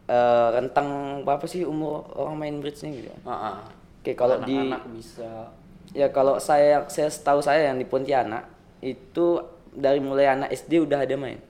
eh, 0.06 0.48
rentang 0.54 1.20
berapa 1.26 1.42
sih 1.50 1.66
umur 1.66 2.06
orang 2.14 2.38
main 2.38 2.56
bridge 2.62 2.86
nih 2.86 3.02
gitu. 3.02 3.10
Ah, 3.26 3.58
ah. 3.58 3.58
Oke, 3.98 4.14
kalau 4.14 4.38
di 4.46 4.54
anak-anak 4.54 4.82
bisa 4.94 5.50
ya 5.98 6.06
kalau 6.08 6.38
saya 6.38 6.86
saya 6.86 7.10
setahu 7.10 7.42
saya 7.42 7.66
yang 7.66 7.76
di 7.76 7.82
Pontianak 7.82 8.46
itu 8.78 9.42
dari 9.68 9.98
mulai 9.98 10.30
anak 10.30 10.54
SD 10.54 10.78
udah 10.80 11.02
ada 11.02 11.14
main. 11.14 11.42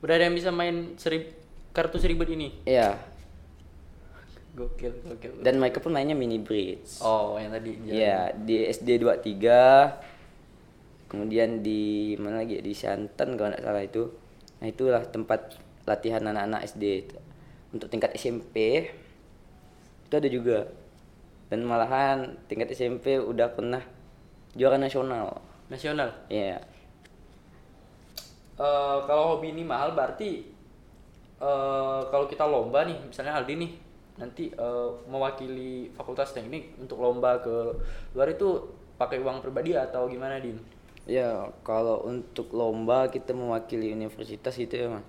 udah 0.00 0.14
ada 0.16 0.24
yang 0.24 0.32
bisa 0.32 0.48
main 0.48 0.96
serib 0.96 1.28
kartu 1.70 2.00
seribut 2.00 2.24
ini 2.26 2.56
Iya. 2.64 2.96
gokil 4.50 4.90
gokil 5.04 5.32
Dan 5.40 5.60
mereka 5.60 5.78
pun 5.78 5.92
mainnya 5.92 6.16
mini 6.16 6.40
bridge. 6.40 6.98
oh 7.00 7.36
yang 7.36 7.52
tadi 7.52 7.76
Iya, 7.84 8.32
di 8.34 8.64
SD 8.66 8.96
23 8.98 10.00
kemudian 11.06 11.60
di 11.60 12.14
mana 12.16 12.40
lagi 12.40 12.56
ya? 12.56 12.62
di 12.62 12.72
Santen 12.72 13.34
kalau 13.34 13.50
nggak 13.50 13.60
salah 13.60 13.82
itu. 13.82 14.08
Nah, 14.60 14.66
itulah 14.66 15.02
tempat 15.04 15.58
latihan 15.82 16.22
anak-anak 16.22 16.62
SD. 16.64 17.10
Untuk 17.70 17.90
tingkat 17.90 18.14
SMP 18.14 18.86
itu 20.06 20.14
ada 20.14 20.28
juga. 20.28 20.70
Dan 21.50 21.66
malahan 21.66 22.38
tingkat 22.46 22.70
SMP 22.70 23.18
udah 23.18 23.50
pernah 23.50 23.82
juara 24.54 24.78
nasional. 24.78 25.42
nasional 25.66 26.10
Iya. 26.30 26.62
Eh, 28.60 28.98
kalau 29.06 29.36
hobi 29.36 29.54
ini 29.56 29.66
mahal 29.66 29.94
berarti 29.94 30.46
eh 31.40 32.00
kalau 32.12 32.28
kita 32.28 32.44
lomba 32.44 32.84
nih 32.84 33.00
misalnya 33.08 33.40
Aldi 33.40 33.54
nih 33.56 33.72
nanti 34.20 34.52
eh, 34.52 34.90
mewakili 35.08 35.88
fakultas 35.96 36.36
teknik 36.36 36.76
untuk 36.76 37.00
lomba 37.00 37.40
ke 37.40 37.72
luar 38.12 38.28
itu 38.28 38.60
pakai 39.00 39.16
uang 39.24 39.40
pribadi 39.40 39.72
atau 39.72 40.04
gimana 40.04 40.36
din 40.36 40.60
Ya, 41.08 41.48
kalau 41.64 42.04
untuk 42.04 42.52
lomba 42.52 43.08
kita 43.08 43.32
mewakili 43.32 43.90
universitas 43.90 44.52
gitu 44.54 44.74
ya, 44.76 44.86
Mas. 44.92 45.06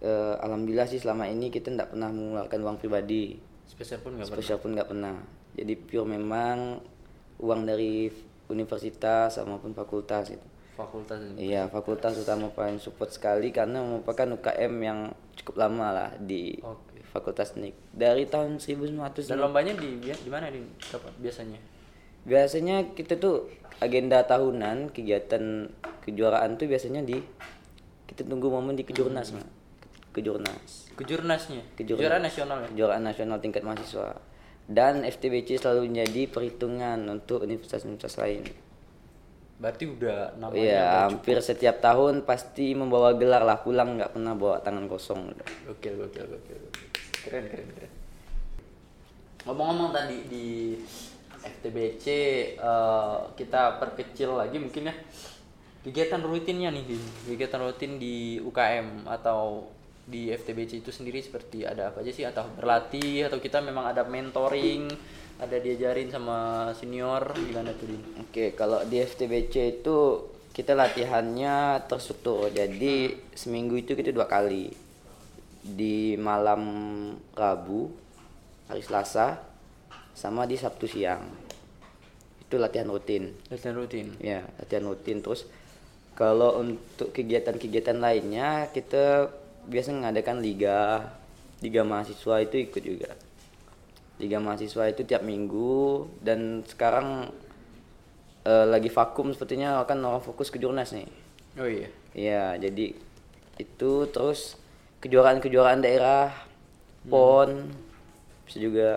Eh, 0.00 0.34
alhamdulillah 0.40 0.88
sih 0.88 0.96
selama 0.96 1.28
ini 1.28 1.52
kita 1.52 1.68
tidak 1.68 1.92
pernah 1.92 2.08
mengeluarkan 2.08 2.60
uang 2.64 2.76
pribadi. 2.80 3.36
spesial 3.68 4.00
pun 4.00 4.16
nggak 4.16 4.32
pernah 4.32 4.38
Spesial 4.40 4.58
pun 4.62 4.70
nggak 4.72 4.88
pernah. 4.88 5.14
Jadi 5.60 5.76
pure 5.76 6.08
memang 6.08 6.80
uang 7.36 7.60
dari 7.68 8.08
universitas 8.48 9.36
maupun 9.44 9.76
fakultas 9.76 10.32
itu. 10.32 10.46
fakultas 10.72 11.20
Iya, 11.36 11.68
fakultas 11.68 12.16
utama 12.16 12.48
paling 12.48 12.80
support 12.80 13.12
sekali 13.12 13.52
karena 13.52 13.84
merupakan 13.84 14.24
UKM 14.40 14.74
yang 14.80 14.98
cukup 15.36 15.68
lama 15.68 15.92
lah 15.92 16.10
di 16.16 16.56
Oke. 16.64 17.04
Fakultas 17.12 17.52
Teknik. 17.52 17.76
Dari 17.92 18.24
tahun 18.24 18.56
1900 18.56 19.28
dan 19.28 19.44
lombanya 19.44 19.76
di 19.76 20.00
di 20.00 20.30
mana 20.32 20.48
din 20.48 20.64
Dapat 20.80 21.12
biasanya 21.20 21.60
Biasanya 22.24 22.96
kita 22.96 23.20
tuh 23.20 23.52
agenda 23.80 24.24
tahunan 24.24 24.88
kegiatan 24.92 25.68
kejuaraan 26.04 26.56
tuh 26.56 26.64
biasanya 26.64 27.04
di 27.04 27.20
kita 28.08 28.24
tunggu 28.24 28.48
momen 28.48 28.76
di 28.76 28.84
kejurnas 28.84 29.32
Mak. 29.36 29.48
kejurnas 30.10 30.90
kejurnasnya 30.98 31.62
Kejurnas. 31.78 32.00
kejuaraan 32.02 32.24
nasional 32.24 32.56
ya 32.60 32.68
kejuaraan 32.74 33.04
nasional 33.06 33.38
tingkat 33.38 33.62
mahasiswa 33.62 34.18
dan 34.66 35.06
FTBC 35.06 35.62
selalu 35.62 35.92
menjadi 35.92 36.28
perhitungan 36.28 36.98
untuk 37.08 37.46
universitas-universitas 37.46 38.16
lain 38.20 38.44
berarti 39.60 39.84
udah 39.84 40.40
namanya 40.40 40.56
Iya 40.56 40.84
hampir 41.04 41.36
setiap 41.44 41.84
tahun 41.84 42.24
pasti 42.24 42.72
membawa 42.72 43.12
gelar 43.12 43.44
lah 43.44 43.60
pulang 43.60 44.00
nggak 44.00 44.16
pernah 44.16 44.32
bawa 44.32 44.56
tangan 44.64 44.88
kosong. 44.88 45.36
Gokil, 45.68 46.00
gokil, 46.00 46.24
gokil. 46.32 46.56
gokil. 46.64 46.88
Keren, 47.20 47.44
keren, 47.52 47.68
keren. 47.76 47.92
Ngomong-ngomong 49.44 49.92
tadi 49.92 50.16
di 50.32 50.80
FTBC 51.44 52.06
eh, 52.56 53.18
kita 53.36 53.76
perkecil 53.76 54.40
lagi 54.40 54.56
mungkin 54.56 54.88
ya 54.88 54.94
kegiatan 55.80 56.20
rutinnya 56.20 56.68
nih 56.72 56.84
kegiatan 57.24 57.60
rutin 57.60 57.96
di 57.96 58.36
UKM 58.40 59.08
atau 59.08 59.64
di 60.10 60.34
FTBC 60.34 60.82
itu 60.82 60.90
sendiri 60.90 61.22
seperti 61.22 61.62
ada 61.62 61.94
apa 61.94 62.02
aja 62.02 62.10
sih? 62.10 62.26
Atau 62.26 62.44
berlatih 62.58 63.30
atau 63.30 63.38
kita 63.38 63.62
memang 63.62 63.86
ada 63.86 64.02
mentoring 64.02 64.90
ada 65.40 65.56
diajarin 65.56 66.12
sama 66.12 66.68
senior 66.76 67.32
gimana 67.32 67.72
tuh 67.72 67.88
Din? 67.88 68.02
Oke 68.20 68.52
kalau 68.52 68.84
di 68.84 69.00
FTBC 69.00 69.80
itu 69.80 70.28
kita 70.50 70.76
latihannya 70.76 71.86
terstruktur. 71.86 72.50
Jadi 72.52 73.16
seminggu 73.32 73.78
itu 73.78 73.96
kita 73.96 74.10
dua 74.12 74.28
kali. 74.28 74.68
Di 75.60 76.16
malam 76.16 76.62
Rabu 77.36 77.92
hari 78.68 78.82
Selasa 78.84 79.40
sama 80.12 80.44
di 80.44 80.60
Sabtu 80.60 80.84
siang. 80.84 81.24
Itu 82.44 82.60
latihan 82.60 82.90
rutin. 82.90 83.32
Latihan 83.48 83.76
rutin. 83.78 84.12
ya 84.20 84.44
latihan 84.60 84.84
rutin. 84.84 85.24
Terus 85.24 85.48
kalau 86.18 86.60
untuk 86.60 87.16
kegiatan-kegiatan 87.16 87.96
lainnya 87.96 88.68
kita 88.76 89.32
biasa 89.70 89.94
mengadakan 89.94 90.42
liga 90.42 91.06
liga 91.60 91.86
mahasiswa 91.86 92.42
itu 92.42 92.56
ikut 92.60 92.82
juga 92.82 93.10
liga 94.18 94.36
mahasiswa 94.36 94.90
itu 94.90 95.06
tiap 95.06 95.22
minggu 95.22 96.04
dan 96.20 96.60
sekarang 96.66 97.30
eh, 98.44 98.66
lagi 98.66 98.90
vakum 98.90 99.30
sepertinya 99.30 99.80
akan 99.80 99.98
orang 100.04 100.20
fokus 100.20 100.50
ke 100.50 100.58
jurnas 100.58 100.92
nih 100.92 101.08
Oh 101.58 101.66
iya. 101.66 101.88
ya 102.14 102.44
jadi 102.56 102.94
itu 103.58 103.90
terus 104.08 104.54
kejuaraan-kejuaraan 105.00 105.80
daerah 105.80 106.30
pon 107.06 107.72
bisa 108.46 108.58
juga 108.60 108.88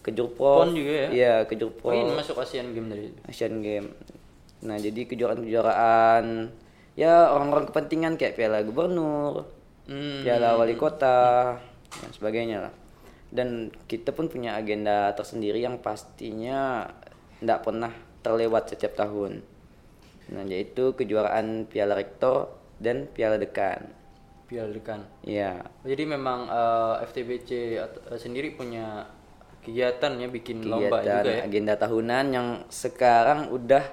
kejurpro 0.00 0.64
PON 0.64 0.72
juga 0.72 0.92
ya? 0.92 1.08
iya 1.12 1.34
kejurpro 1.44 1.92
Oh 1.92 1.94
ini 1.94 2.12
masuk 2.16 2.40
Asian 2.40 2.72
Game 2.72 2.88
tadi. 2.88 3.12
Asian 3.28 3.60
Game. 3.60 3.92
Nah, 4.60 4.76
jadi 4.76 5.04
kejuaraan-kejuaraan 5.04 6.48
ya 6.96 7.28
orang-orang 7.28 7.68
kepentingan 7.68 8.16
kayak 8.16 8.36
Piala 8.36 8.64
Gubernur, 8.64 9.44
Hmm. 9.90 10.22
Piala 10.22 10.54
Wali 10.54 10.78
Kota, 10.78 11.58
dan 11.90 12.10
sebagainya 12.14 12.70
lah. 12.70 12.72
Dan 13.30 13.74
kita 13.90 14.14
pun 14.14 14.30
punya 14.30 14.54
agenda 14.54 15.10
tersendiri 15.18 15.58
yang 15.58 15.82
pastinya 15.82 16.86
tidak 17.42 17.66
pernah 17.66 17.90
terlewat 18.22 18.70
setiap 18.70 18.94
tahun. 18.94 19.42
Nah, 20.30 20.46
yaitu 20.46 20.94
kejuaraan 20.94 21.66
Piala 21.66 21.98
Rektor 21.98 22.54
dan 22.78 23.10
Piala 23.10 23.34
Dekan. 23.34 23.90
Piala 24.46 24.70
Dekan. 24.70 25.02
Iya. 25.26 25.66
Jadi 25.82 26.04
memang 26.06 26.46
eh, 26.46 26.94
FTBC 27.10 27.50
eh, 27.82 28.18
sendiri 28.18 28.54
punya 28.54 29.10
kegiatan 29.66 30.16
ya 30.16 30.28
bikin 30.30 30.64
lomba 30.64 31.02
Kegiatan 31.02 31.22
juga 31.26 31.32
ya. 31.34 31.42
agenda 31.44 31.74
tahunan 31.76 32.24
yang 32.30 32.48
sekarang 32.70 33.50
udah 33.50 33.84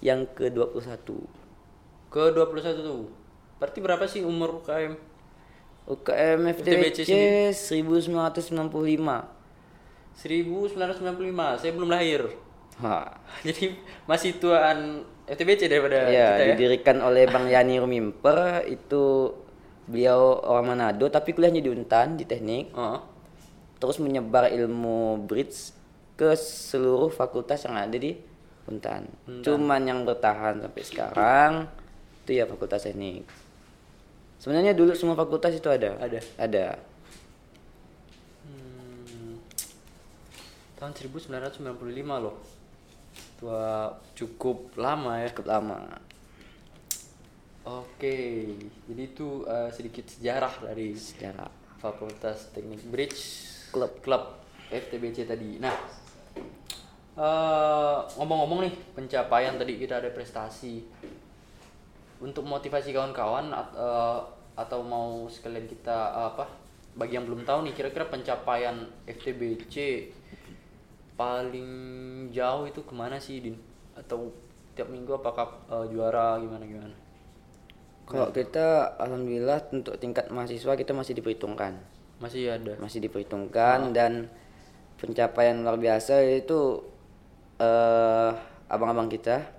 yang 0.00 0.24
ke-21. 0.32 1.04
Ke 2.08 2.32
21 2.32 2.80
tuh. 2.80 3.08
Berarti 3.60 3.78
berapa 3.84 4.04
sih 4.04 4.24
umur 4.24 4.64
UKM? 4.64 5.15
UKM 5.86 6.40
FTBC 6.52 7.06
FTBC 7.06 7.70
1995. 8.10 8.58
1995. 10.18 11.60
Saya 11.60 11.72
belum 11.72 11.88
lahir. 11.88 12.26
Wah. 12.78 13.08
Jadi 13.46 13.72
masih 14.04 14.36
tuaan 14.36 15.02
FTBC 15.24 15.66
daripada 15.66 16.06
Ya, 16.06 16.34
kita 16.34 16.44
ya. 16.44 16.48
didirikan 16.54 16.98
oleh 17.00 17.26
Bang 17.26 17.46
Yani 17.46 17.78
Rumimper 17.78 18.66
itu 18.66 19.34
beliau 19.86 20.42
orang 20.42 20.74
Manado 20.74 21.06
tapi 21.06 21.30
kuliahnya 21.30 21.62
di 21.62 21.70
Untan 21.70 22.18
di 22.18 22.26
teknik 22.26 22.74
Oh. 22.74 22.98
terus 23.78 24.02
menyebar 24.02 24.50
ilmu 24.50 25.22
bridge 25.22 25.70
ke 26.16 26.34
seluruh 26.34 27.06
fakultas 27.06 27.62
yang 27.62 27.76
ada 27.76 27.94
di 27.94 28.18
Untan. 28.66 29.06
Cuman 29.44 29.82
yang 29.84 30.02
bertahan 30.02 30.58
sampai 30.58 30.82
sekarang 30.82 31.52
itu 32.24 32.30
ya 32.34 32.44
fakultas 32.44 32.82
teknik. 32.82 33.22
Sebenarnya 34.36 34.76
dulu 34.76 34.92
semua 34.92 35.16
fakultas 35.16 35.56
itu 35.56 35.68
ada. 35.68 35.96
Ada. 35.96 36.20
Ada. 36.36 36.66
Hmm. 38.44 39.40
Tahun 40.76 40.92
1995 40.92 41.64
loh. 42.20 42.36
Tua 43.40 43.92
cukup 44.12 44.76
lama 44.76 45.20
ya. 45.20 45.28
Cukup 45.32 45.48
lama. 45.48 45.78
Oke, 47.66 48.46
jadi 48.86 49.02
itu 49.10 49.42
eh, 49.42 49.74
sedikit 49.74 50.06
sejarah 50.06 50.70
dari 50.70 50.94
Sejarah. 50.94 51.50
Fakultas 51.82 52.54
Teknik 52.54 52.86
Bridge 52.86 53.18
Club. 53.74 53.98
Club 54.06 54.22
FTBC 54.70 55.26
tadi. 55.26 55.58
Nah, 55.58 55.74
eh, 57.18 57.98
ngomong-ngomong 58.14 58.70
nih 58.70 58.74
pencapaian 58.94 59.58
tadi 59.58 59.82
kita 59.82 59.98
ada 59.98 60.14
prestasi. 60.14 60.86
Untuk 62.16 62.48
motivasi 62.48 62.96
kawan-kawan 62.96 63.52
at- 63.52 63.76
eh, 63.76 64.18
atau 64.56 64.80
mau 64.80 65.28
sekalian 65.28 65.68
kita 65.68 66.32
apa? 66.32 66.48
Bagi 66.96 67.20
yang 67.20 67.28
belum 67.28 67.44
tahu 67.44 67.68
nih, 67.68 67.76
kira-kira 67.76 68.08
pencapaian 68.08 68.88
FTBC 69.04 70.08
paling 71.16 71.70
jauh 72.32 72.64
itu 72.64 72.80
ke 72.80 72.94
mana 72.96 73.20
sih, 73.20 73.44
Din? 73.44 73.56
Atau 73.96 74.32
tiap 74.72 74.88
minggu 74.88 75.12
apakah 75.16 75.60
eh, 75.68 75.86
juara 75.92 76.40
gimana 76.40 76.64
gimana? 76.64 76.96
Kalau 78.06 78.30
kita 78.30 78.96
alhamdulillah 79.02 79.66
untuk 79.74 79.98
tingkat 79.98 80.30
mahasiswa 80.30 80.78
kita 80.78 80.94
masih 80.94 81.18
diperhitungkan. 81.18 81.74
Masih 82.22 82.54
ada. 82.54 82.78
Masih 82.78 83.02
diperhitungkan 83.02 83.90
dan 83.90 84.30
pencapaian 84.96 85.58
luar 85.60 85.76
biasa 85.76 86.22
itu 86.24 86.80
eh 87.58 88.30
abang-abang 88.70 89.10
kita 89.10 89.55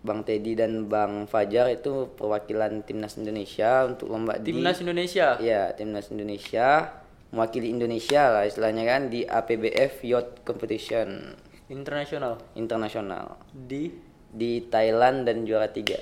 Bang 0.00 0.24
Teddy 0.24 0.56
dan 0.56 0.88
Bang 0.88 1.28
Fajar 1.28 1.68
itu 1.68 2.08
perwakilan 2.16 2.80
timnas 2.84 3.20
Indonesia 3.20 3.84
untuk 3.84 4.08
lomba 4.08 4.40
di 4.40 4.52
Timnas 4.56 4.80
Indonesia. 4.80 5.36
Iya, 5.36 5.76
timnas 5.76 6.08
Indonesia. 6.08 6.98
Mewakili 7.30 7.70
Indonesia 7.70 8.26
lah 8.26 8.42
istilahnya 8.48 8.82
kan 8.88 9.06
di 9.06 9.22
APBF 9.22 10.02
Yacht 10.02 10.42
Competition. 10.42 11.36
Internasional? 11.70 12.42
Internasional. 12.58 13.38
Di? 13.54 13.92
Di 14.30 14.66
Thailand 14.66 15.28
dan 15.28 15.46
juara 15.46 15.70
tiga. 15.70 16.00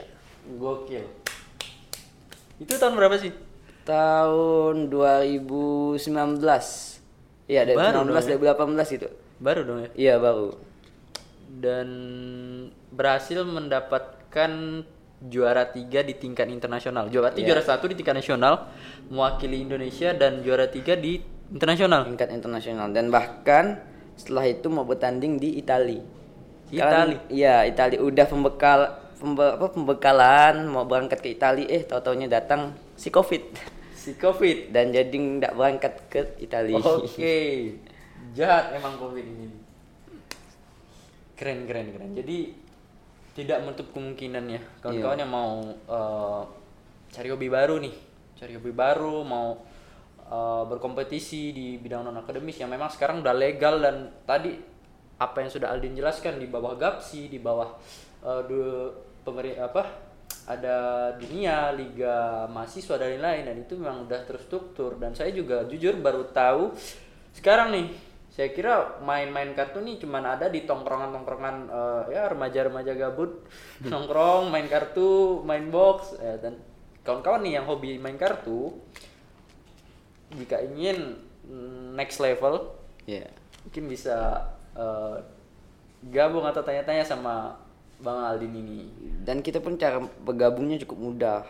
Gokil. 0.57 1.05
Itu 2.63 2.75
tahun 2.81 2.97
berapa 2.97 3.21
sih? 3.21 3.49
tahun 3.89 4.93
2019 4.93 5.97
iya 7.49 7.65
Baru 7.65 8.05
2019 8.05 8.05
dong 8.05 8.07
2018 8.77 8.97
itu. 9.01 9.09
Baru 9.41 9.61
dong 9.65 9.79
ya. 9.81 9.91
iya 9.97 10.15
baru. 10.21 10.53
Dan 11.49 11.89
berhasil 12.91 13.45
mendapatkan 13.45 14.51
juara 15.19 15.67
tiga 15.69 16.07
di 16.07 16.15
tingkat 16.15 16.47
internasional. 16.47 17.11
Juara 17.11 17.35
tiga, 17.35 17.53
juara 17.53 17.63
satu 17.65 17.91
di 17.91 17.99
tingkat 17.99 18.23
nasional, 18.23 18.71
mewakili 19.11 19.63
Indonesia 19.67 20.15
dan 20.15 20.47
juara 20.47 20.71
tiga 20.71 20.95
di 20.95 21.19
internasional. 21.51 22.07
tingkat 22.07 22.29
internasional 22.31 22.93
dan 22.93 23.11
bahkan 23.11 23.83
setelah 24.15 24.47
itu 24.47 24.69
mau 24.71 24.87
bertanding 24.87 25.41
di 25.41 25.59
Itali. 25.59 25.99
Itali? 26.69 27.17
Iya, 27.33 27.65
Itali 27.67 27.97
udah 27.97 28.27
pembekal 28.29 28.79
pembe- 29.19 29.57
apa, 29.59 29.67
pembekalan 29.73 30.69
mau 30.69 30.85
berangkat 30.85 31.19
ke 31.19 31.35
Itali 31.35 31.67
eh 31.67 31.83
tahu-taunya 31.83 32.29
datang 32.31 32.77
si 32.95 33.09
Covid 33.11 33.43
Si 33.99 34.15
COVID. 34.15 34.71
dan 34.71 34.95
jadi 34.95 35.11
nggak 35.13 35.53
berangkat 35.59 35.95
ke 36.09 36.21
Itali. 36.39 36.79
Oke, 36.79 37.37
jahat 38.39 38.77
emang 38.79 38.95
covid 38.97 39.25
ini. 39.25 39.49
Keren 41.35 41.67
keren 41.67 41.91
keren. 41.95 42.11
Jadi 42.15 42.68
tidak 43.39 43.63
menutup 43.63 43.87
kemungkinan 43.95 44.45
ya. 44.51 44.61
Kawan-kawan 44.83 45.23
yang 45.23 45.31
mau 45.31 45.63
eh, 45.71 46.43
cari 47.15 47.29
hobi 47.31 47.47
baru 47.47 47.79
nih, 47.79 47.95
cari 48.35 48.59
hobi 48.59 48.75
baru 48.75 49.23
mau 49.23 49.63
eh, 50.27 50.63
berkompetisi 50.67 51.55
di 51.55 51.79
bidang 51.79 52.11
non 52.11 52.19
akademis 52.19 52.59
yang 52.59 52.75
memang 52.75 52.91
sekarang 52.91 53.23
udah 53.23 53.35
legal 53.39 53.79
dan 53.79 54.11
tadi 54.27 54.59
apa 55.19 55.39
yang 55.43 55.51
sudah 55.51 55.71
Aldin 55.71 55.95
jelaskan 55.95 56.43
di 56.43 56.51
bawah 56.51 56.75
GAPSI, 56.79 57.31
di 57.31 57.39
bawah 57.39 57.79
pemeri 59.23 59.55
apa 59.55 60.11
ada 60.49 61.11
dunia 61.21 61.71
liga 61.77 62.49
mahasiswa 62.49 62.97
dan 62.99 63.21
lain-lain 63.21 63.45
dan 63.47 63.57
itu 63.63 63.75
memang 63.79 64.09
udah 64.09 64.21
terstruktur. 64.27 64.97
Dan 64.97 65.15
saya 65.15 65.31
juga 65.31 65.67
jujur 65.69 65.99
baru 65.99 66.27
tahu 66.31 66.73
sekarang 67.37 67.71
nih 67.75 67.87
saya 68.39 68.55
kira 68.55 69.03
main-main 69.03 69.51
kartu 69.51 69.83
nih 69.83 69.99
cuman 69.99 70.23
ada 70.23 70.47
di 70.47 70.63
tongkrongan-tongkrongan 70.63 71.57
eh, 71.67 72.03
ya 72.15 72.31
remaja-remaja 72.31 72.95
gabut 72.95 73.43
nongkrong 73.91 74.55
main 74.55 74.71
kartu 74.71 75.43
main 75.43 75.67
box 75.75 76.15
eh, 76.23 76.39
dan 76.39 76.55
kawan-kawan 77.03 77.43
nih 77.43 77.59
yang 77.59 77.67
hobi 77.67 77.99
main 77.99 78.15
kartu 78.15 78.79
jika 80.39 80.63
ingin 80.63 81.19
mm, 81.51 81.99
next 81.99 82.23
level 82.23 82.79
Iya. 83.09 83.27
mungkin 83.67 83.85
bisa 83.91 84.47
eh, 84.79 85.17
gabung 86.15 86.47
atau 86.47 86.63
tanya-tanya 86.63 87.03
sama 87.03 87.59
Bang 87.99 88.23
Aldin 88.23 88.55
ini 88.55 88.87
Dan 89.27 89.43
kita 89.43 89.59
pun 89.59 89.75
cara 89.75 89.99
bergabungnya 90.23 90.79
cukup 90.87 90.99
mudah. 91.03 91.43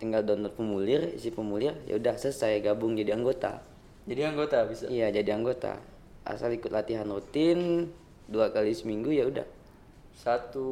Tinggal 0.00 0.24
download 0.24 0.56
pemulir, 0.56 1.12
isi 1.12 1.28
pemulir, 1.28 1.76
ya 1.84 2.00
udah 2.00 2.16
selesai 2.16 2.64
gabung 2.64 2.96
jadi 2.96 3.12
anggota. 3.12 3.60
jadi 4.08 4.32
anggota 4.32 4.64
bisa 4.64 4.88
Iya, 4.88 5.12
jadi 5.12 5.36
anggota. 5.36 5.76
Asal 6.24 6.52
ikut 6.52 6.68
latihan 6.68 7.04
rutin 7.04 7.92
dua 8.24 8.48
kali 8.48 8.72
seminggu 8.72 9.08
ya 9.08 9.24
udah. 9.24 9.44
satu 10.14 10.66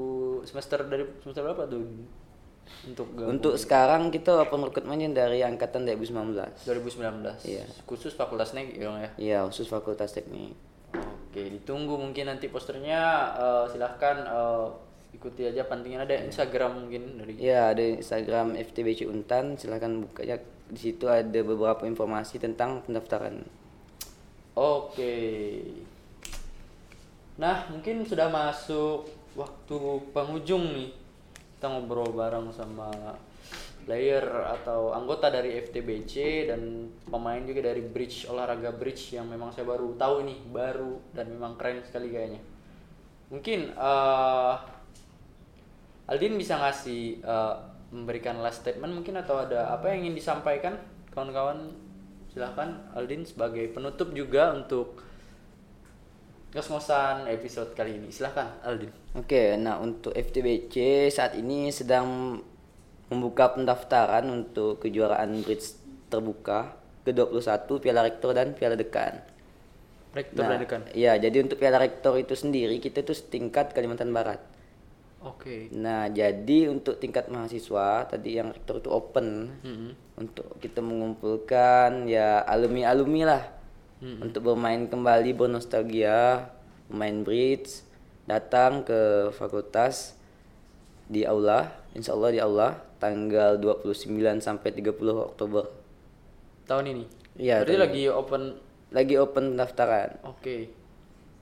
semester 0.47 0.87
dari 0.87 1.03
semester 1.19 1.43
berapa 1.43 1.67
tuh 1.67 1.83
untuk 2.87 3.11
gabung? 3.13 3.37
Untuk 3.37 3.59
sekarang 3.59 4.09
kita 4.09 4.39
open 4.39 4.65
recruitment 4.65 5.13
dari 5.13 5.43
angkatan 5.43 5.83
2019. 5.83 6.63
2019 6.63 7.43
Iya. 7.43 7.67
khusus 7.83 8.15
fakultas 8.15 8.55
nek 8.55 8.71
ya 8.71 8.89
ya 8.95 9.11
Iya, 9.19 9.39
khusus 9.45 9.67
Fakultas 9.67 10.15
Teknik. 10.15 10.55
oke 10.95 11.43
ditunggu 11.59 11.97
mungkin 11.97 12.29
nanti 12.29 12.47
posternya 12.47 13.03
eh, 13.35 13.65
silahkan 13.67 14.23
eh, 14.23 14.67
ikuti 15.13 15.45
aja 15.45 15.67
pantingan 15.67 16.07
ada 16.07 16.15
Instagram 16.23 16.71
mungkin 16.79 17.19
dari 17.19 17.37
Iya, 17.37 17.75
ada 17.75 17.83
Instagram 17.83 18.55
FTBC 18.57 19.05
Untan, 19.05 19.59
silahkan 19.59 19.91
bukanya. 19.91 20.39
Di 20.71 20.81
situ 20.81 21.05
ada 21.05 21.41
beberapa 21.43 21.85
informasi 21.85 22.39
tentang 22.39 22.81
pendaftaran. 22.81 23.43
Oke. 24.53 25.17
Nah, 27.41 27.65
mungkin 27.73 28.05
sudah 28.05 28.29
masuk 28.29 29.09
waktu 29.33 29.77
penghujung 30.13 30.77
nih. 30.77 30.91
Kita 31.57 31.73
ngobrol 31.73 32.13
bareng 32.13 32.53
sama 32.53 32.93
player 33.83 34.23
atau 34.61 34.95
anggota 34.95 35.33
dari 35.33 35.59
FTBC 35.59 36.47
dan 36.53 36.87
pemain 37.09 37.43
juga 37.43 37.73
dari 37.73 37.83
Bridge 37.83 38.31
olahraga 38.31 38.71
Bridge 38.71 39.17
yang 39.17 39.27
memang 39.27 39.51
saya 39.51 39.67
baru 39.67 39.97
tahu 39.97 40.29
nih, 40.29 40.39
baru 40.53 41.01
dan 41.17 41.33
memang 41.33 41.57
keren 41.57 41.83
sekali 41.83 42.13
kayaknya. 42.13 42.43
Mungkin 43.33 43.73
eh 43.73 44.55
Aldin 46.13 46.37
bisa 46.37 46.59
ngasih 46.61 47.25
eh, 47.25 47.55
memberikan 47.89 48.43
last 48.45 48.67
statement 48.67 48.93
mungkin 48.93 49.17
atau 49.17 49.49
ada 49.49 49.73
apa 49.73 49.93
yang 49.93 50.05
ingin 50.09 50.19
disampaikan 50.19 50.77
kawan-kawan 51.15 51.73
silahkan 52.33 52.81
Aldin 52.97 53.29
sebagai 53.29 53.69
penutup 53.69 54.17
juga 54.17 54.57
untuk 54.57 55.05
ngos-ngosan 56.57 57.29
episode 57.29 57.77
kali 57.77 58.01
ini 58.01 58.09
silahkan 58.09 58.57
Aldin 58.65 58.93
Oke, 59.13 59.61
nah 59.61 59.77
untuk 59.77 60.17
FTBC 60.17 61.09
saat 61.13 61.37
ini 61.37 61.69
sedang 61.69 62.41
membuka 63.13 63.53
pendaftaran 63.53 64.25
untuk 64.33 64.81
kejuaraan 64.81 65.45
bridge 65.45 65.77
terbuka 66.09 66.73
ke-21 67.05 67.69
Piala 67.77 68.01
Rektor 68.09 68.33
dan 68.33 68.57
Piala 68.57 68.73
Dekan. 68.73 69.21
rektor 70.17 70.45
Nah, 70.45 70.57
dan 70.57 70.61
dekan 70.61 70.81
Iya, 70.97 71.21
jadi 71.21 71.45
untuk 71.45 71.61
Piala 71.61 71.81
Rektor 71.81 72.17
itu 72.17 72.33
sendiri 72.33 72.81
kita 72.81 73.05
itu 73.05 73.13
setingkat 73.13 73.77
Kalimantan 73.77 74.13
Barat. 74.13 74.41
Oke. 75.25 75.71
Nah, 75.75 76.11
jadi 76.11 76.69
untuk 76.69 76.99
tingkat 76.99 77.31
mahasiswa 77.31 78.07
tadi 78.07 78.39
yang 78.39 78.51
rektor 78.51 78.83
itu 78.83 78.91
open 78.91 79.55
Mm-mm. 79.63 79.91
untuk 80.19 80.59
kita 80.59 80.83
mengumpulkan 80.83 82.07
ya 82.11 82.43
alumni-alumni 82.45 83.23
lah. 83.27 83.45
Untuk 84.03 84.43
bermain 84.51 84.91
kembali 84.91 85.31
bernostalgia, 85.31 86.51
main 86.91 87.23
bridge, 87.23 87.87
datang 88.27 88.83
ke 88.83 89.31
fakultas 89.31 90.19
di 91.07 91.23
aula, 91.23 91.71
insya 91.95 92.19
Allah 92.19 92.31
di 92.35 92.43
aula 92.43 92.83
tanggal 92.99 93.63
29 93.63 94.43
sampai 94.43 94.75
30 94.75 94.99
Oktober. 95.15 95.71
tahun 96.67 96.99
ini? 96.99 97.05
Iya, 97.39 97.63
berarti 97.63 97.75
tahun 97.79 97.85
lagi 97.87 98.03
open? 98.11 98.43
Lagi 98.91 99.15
open 99.23 99.45
pendaftaran. 99.55 100.11
oke. 100.27 100.57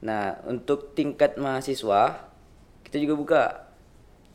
Nah, 0.05 0.40
untuk 0.45 0.93
tingkat 0.93 1.40
mahasiswa 1.40 2.29
kita 2.85 2.97
juga 3.01 3.14
buka 3.16 3.43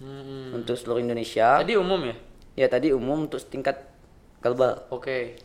Mm-mm. 0.01 0.55
untuk 0.57 0.75
seluruh 0.75 0.99
Indonesia. 0.99 1.59
tadi 1.61 1.75
umum 1.79 2.01
ya 2.03 2.15
Ya 2.55 2.67
tadi 2.71 2.95
umum 2.95 3.27
untuk 3.27 3.39
tingkat 3.47 3.83
kalbar. 4.39 4.87
oke 4.91 5.35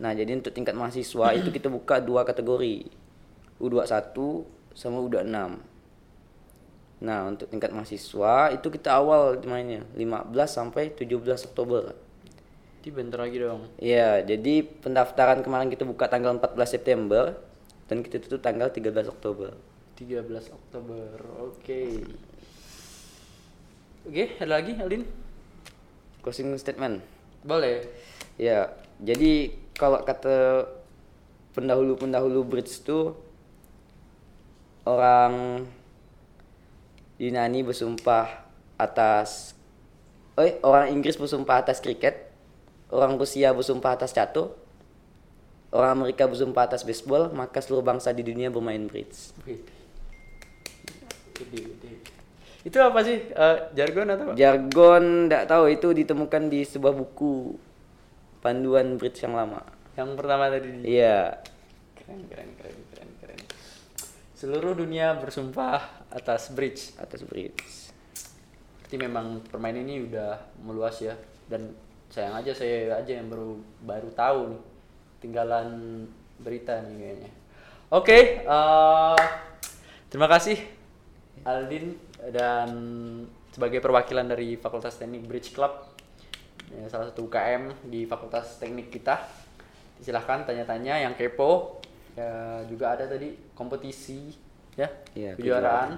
Nah, 0.00 0.16
jadi 0.16 0.32
untuk 0.32 0.56
tingkat 0.56 0.72
mahasiswa 0.72 1.36
itu 1.36 1.52
kita 1.52 1.68
buka 1.68 2.00
dua 2.00 2.24
kategori. 2.24 2.88
U21 3.60 4.16
sama 4.72 4.96
U26. 5.04 5.60
Nah, 7.04 7.20
untuk 7.28 7.52
tingkat 7.52 7.68
mahasiswa 7.72 8.48
itu 8.48 8.68
kita 8.72 8.96
awal 8.96 9.36
mainnya 9.44 9.84
15 9.92 10.32
sampai 10.48 10.88
17 10.96 11.52
Oktober. 11.52 11.92
Nanti 11.92 12.88
bentar 12.96 13.20
lagi 13.20 13.36
dong 13.36 13.68
Iya, 13.76 14.24
jadi 14.24 14.64
pendaftaran 14.64 15.44
kemarin 15.44 15.68
kita 15.68 15.84
buka 15.84 16.08
tanggal 16.08 16.32
14 16.40 16.80
September 16.80 17.36
dan 17.84 18.00
kita 18.00 18.16
tutup 18.24 18.40
tanggal 18.40 18.72
13 18.72 19.04
Oktober. 19.04 19.52
13 20.00 20.24
Oktober 20.48 21.12
oke 21.44 21.80
oke 24.06 24.24
ada 24.40 24.60
lagi 24.60 24.72
Aldin 24.76 25.04
Closing 26.20 26.52
statement. 26.60 27.00
boleh 27.40 27.84
Ya, 28.40 28.72
jadi 28.96 29.52
kalau 29.76 30.00
kata 30.00 30.64
pendahulu-pendahulu 31.52 32.40
bridge 32.48 32.80
itu 32.80 33.12
orang 34.88 35.64
Yunani 37.20 37.60
bersumpah 37.60 38.48
atas 38.80 39.52
eh 40.40 40.56
orang 40.64 40.88
Inggris 40.88 41.20
bersumpah 41.20 41.60
atas 41.60 41.84
kriket, 41.84 42.32
orang 42.88 43.20
Rusia 43.20 43.52
bersumpah 43.52 43.92
atas 43.92 44.16
catur, 44.16 44.56
orang 45.68 46.00
Amerika 46.00 46.24
bersumpah 46.24 46.64
atas 46.64 46.80
baseball, 46.80 47.28
maka 47.36 47.60
seluruh 47.60 47.84
bangsa 47.84 48.16
di 48.16 48.24
dunia 48.24 48.48
bermain 48.48 48.88
bridge. 48.88 49.36
Gede, 51.36 51.60
gede. 51.60 52.19
Itu 52.60 52.76
apa 52.84 53.00
sih? 53.00 53.18
Eh, 53.32 53.56
jargon 53.72 54.08
atau 54.12 54.24
apa? 54.30 54.34
Jargon 54.36 55.04
tidak 55.28 55.44
tahu 55.48 55.64
itu 55.72 55.88
ditemukan 55.96 56.42
di 56.52 56.60
sebuah 56.64 56.92
buku 56.92 57.56
panduan 58.44 59.00
bridge 59.00 59.24
yang 59.24 59.32
lama. 59.32 59.64
Yang 59.96 60.10
pertama 60.16 60.52
tadi. 60.52 60.68
Iya, 60.84 61.40
Keren, 62.10 62.26
keren, 62.26 62.50
keren, 62.58 62.78
keren, 62.90 63.10
keren. 63.22 63.40
Seluruh 64.34 64.74
dunia 64.74 65.14
bersumpah 65.16 66.04
atas 66.10 66.50
bridge. 66.50 66.96
atas 66.98 67.22
bridge. 67.22 67.94
Berarti 68.82 68.96
memang 68.98 69.46
permainan 69.46 69.86
ini 69.86 70.10
udah 70.10 70.42
meluas 70.60 70.98
ya. 70.98 71.14
Dan 71.46 71.70
sayang 72.10 72.34
aja 72.34 72.50
saya 72.50 72.98
aja 72.98 73.12
yang 73.14 73.30
baru 73.30 73.62
baru 73.86 74.10
tahu 74.10 74.40
nih. 74.50 74.62
Tinggalan 75.22 75.68
berita 76.42 76.82
nih 76.82 76.96
kayaknya. 76.98 77.30
Oke, 77.94 78.42
eh, 78.42 79.18
terima 80.10 80.26
kasih 80.26 80.58
Aldin 81.46 82.09
dan 82.28 82.68
sebagai 83.48 83.80
perwakilan 83.80 84.28
dari 84.28 84.60
Fakultas 84.60 85.00
Teknik 85.00 85.24
Bridge 85.24 85.56
Club, 85.56 85.72
ya, 86.68 86.84
salah 86.92 87.08
satu 87.08 87.26
UKM 87.26 87.88
di 87.88 88.04
Fakultas 88.04 88.60
Teknik 88.60 88.92
kita. 88.92 89.24
Silahkan 90.00 90.44
tanya-tanya 90.44 91.00
yang 91.00 91.16
kepo. 91.16 91.80
Ya, 92.12 92.60
juga 92.68 92.98
ada 92.98 93.06
tadi 93.06 93.32
kompetisi 93.56 94.34
ya, 94.74 94.90
Iya, 95.14 95.38
kejuaraan 95.38 95.96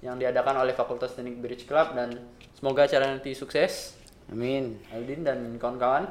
yang 0.00 0.16
diadakan 0.16 0.64
oleh 0.64 0.72
Fakultas 0.72 1.14
Teknik 1.14 1.38
Bridge 1.38 1.64
Club 1.68 1.94
dan 1.94 2.16
semoga 2.56 2.88
acara 2.88 3.10
nanti 3.10 3.36
sukses. 3.36 3.94
Amin. 4.32 4.80
Aldin 4.90 5.22
dan 5.22 5.38
kawan-kawan. 5.60 6.08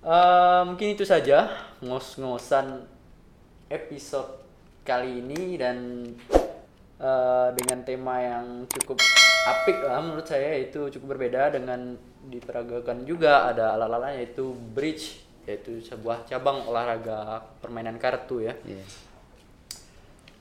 Eh, 0.00 0.62
mungkin 0.64 0.96
itu 0.96 1.04
saja 1.04 1.52
ngos-ngosan 1.84 2.88
episode 3.68 4.40
kali 4.80 5.20
ini 5.20 5.60
dan 5.60 6.08
eh, 7.00 7.48
dengan 7.56 7.78
tema 7.82 8.20
yang 8.20 8.46
cukup 8.68 9.00
apik 9.48 9.80
lah 9.80 10.04
menurut 10.04 10.28
saya 10.28 10.60
itu 10.60 10.92
cukup 10.92 11.16
berbeda 11.16 11.56
dengan 11.56 11.96
diperagakan 12.28 13.08
juga 13.08 13.48
ada 13.48 13.72
ala-ala 13.72 14.12
yaitu 14.12 14.52
bridge 14.52 15.24
yaitu 15.48 15.80
sebuah 15.80 16.28
cabang 16.28 16.68
olahraga 16.68 17.42
permainan 17.64 17.96
kartu 17.96 18.44
ya. 18.44 18.54
Iya. 18.62 18.84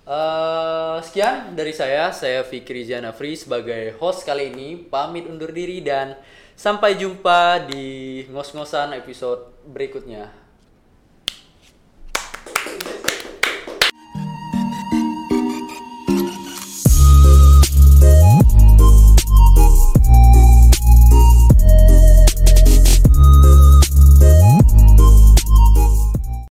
Eh, 0.10 0.98
sekian 1.06 1.54
dari 1.54 1.69
saya, 1.69 2.10
saya 2.10 2.41
Fikri 2.41 2.82
Janafri 2.82 3.38
sebagai 3.38 3.93
host 4.02 4.26
kali 4.26 4.50
ini 4.50 4.74
pamit 4.74 5.30
undur 5.30 5.54
diri 5.54 5.86
dan 5.86 6.17
sampai 6.58 6.98
jumpa 6.98 7.69
di 7.69 8.26
ngos-ngosan 8.34 8.98
episode 8.98 9.54
berikutnya. 9.69 10.38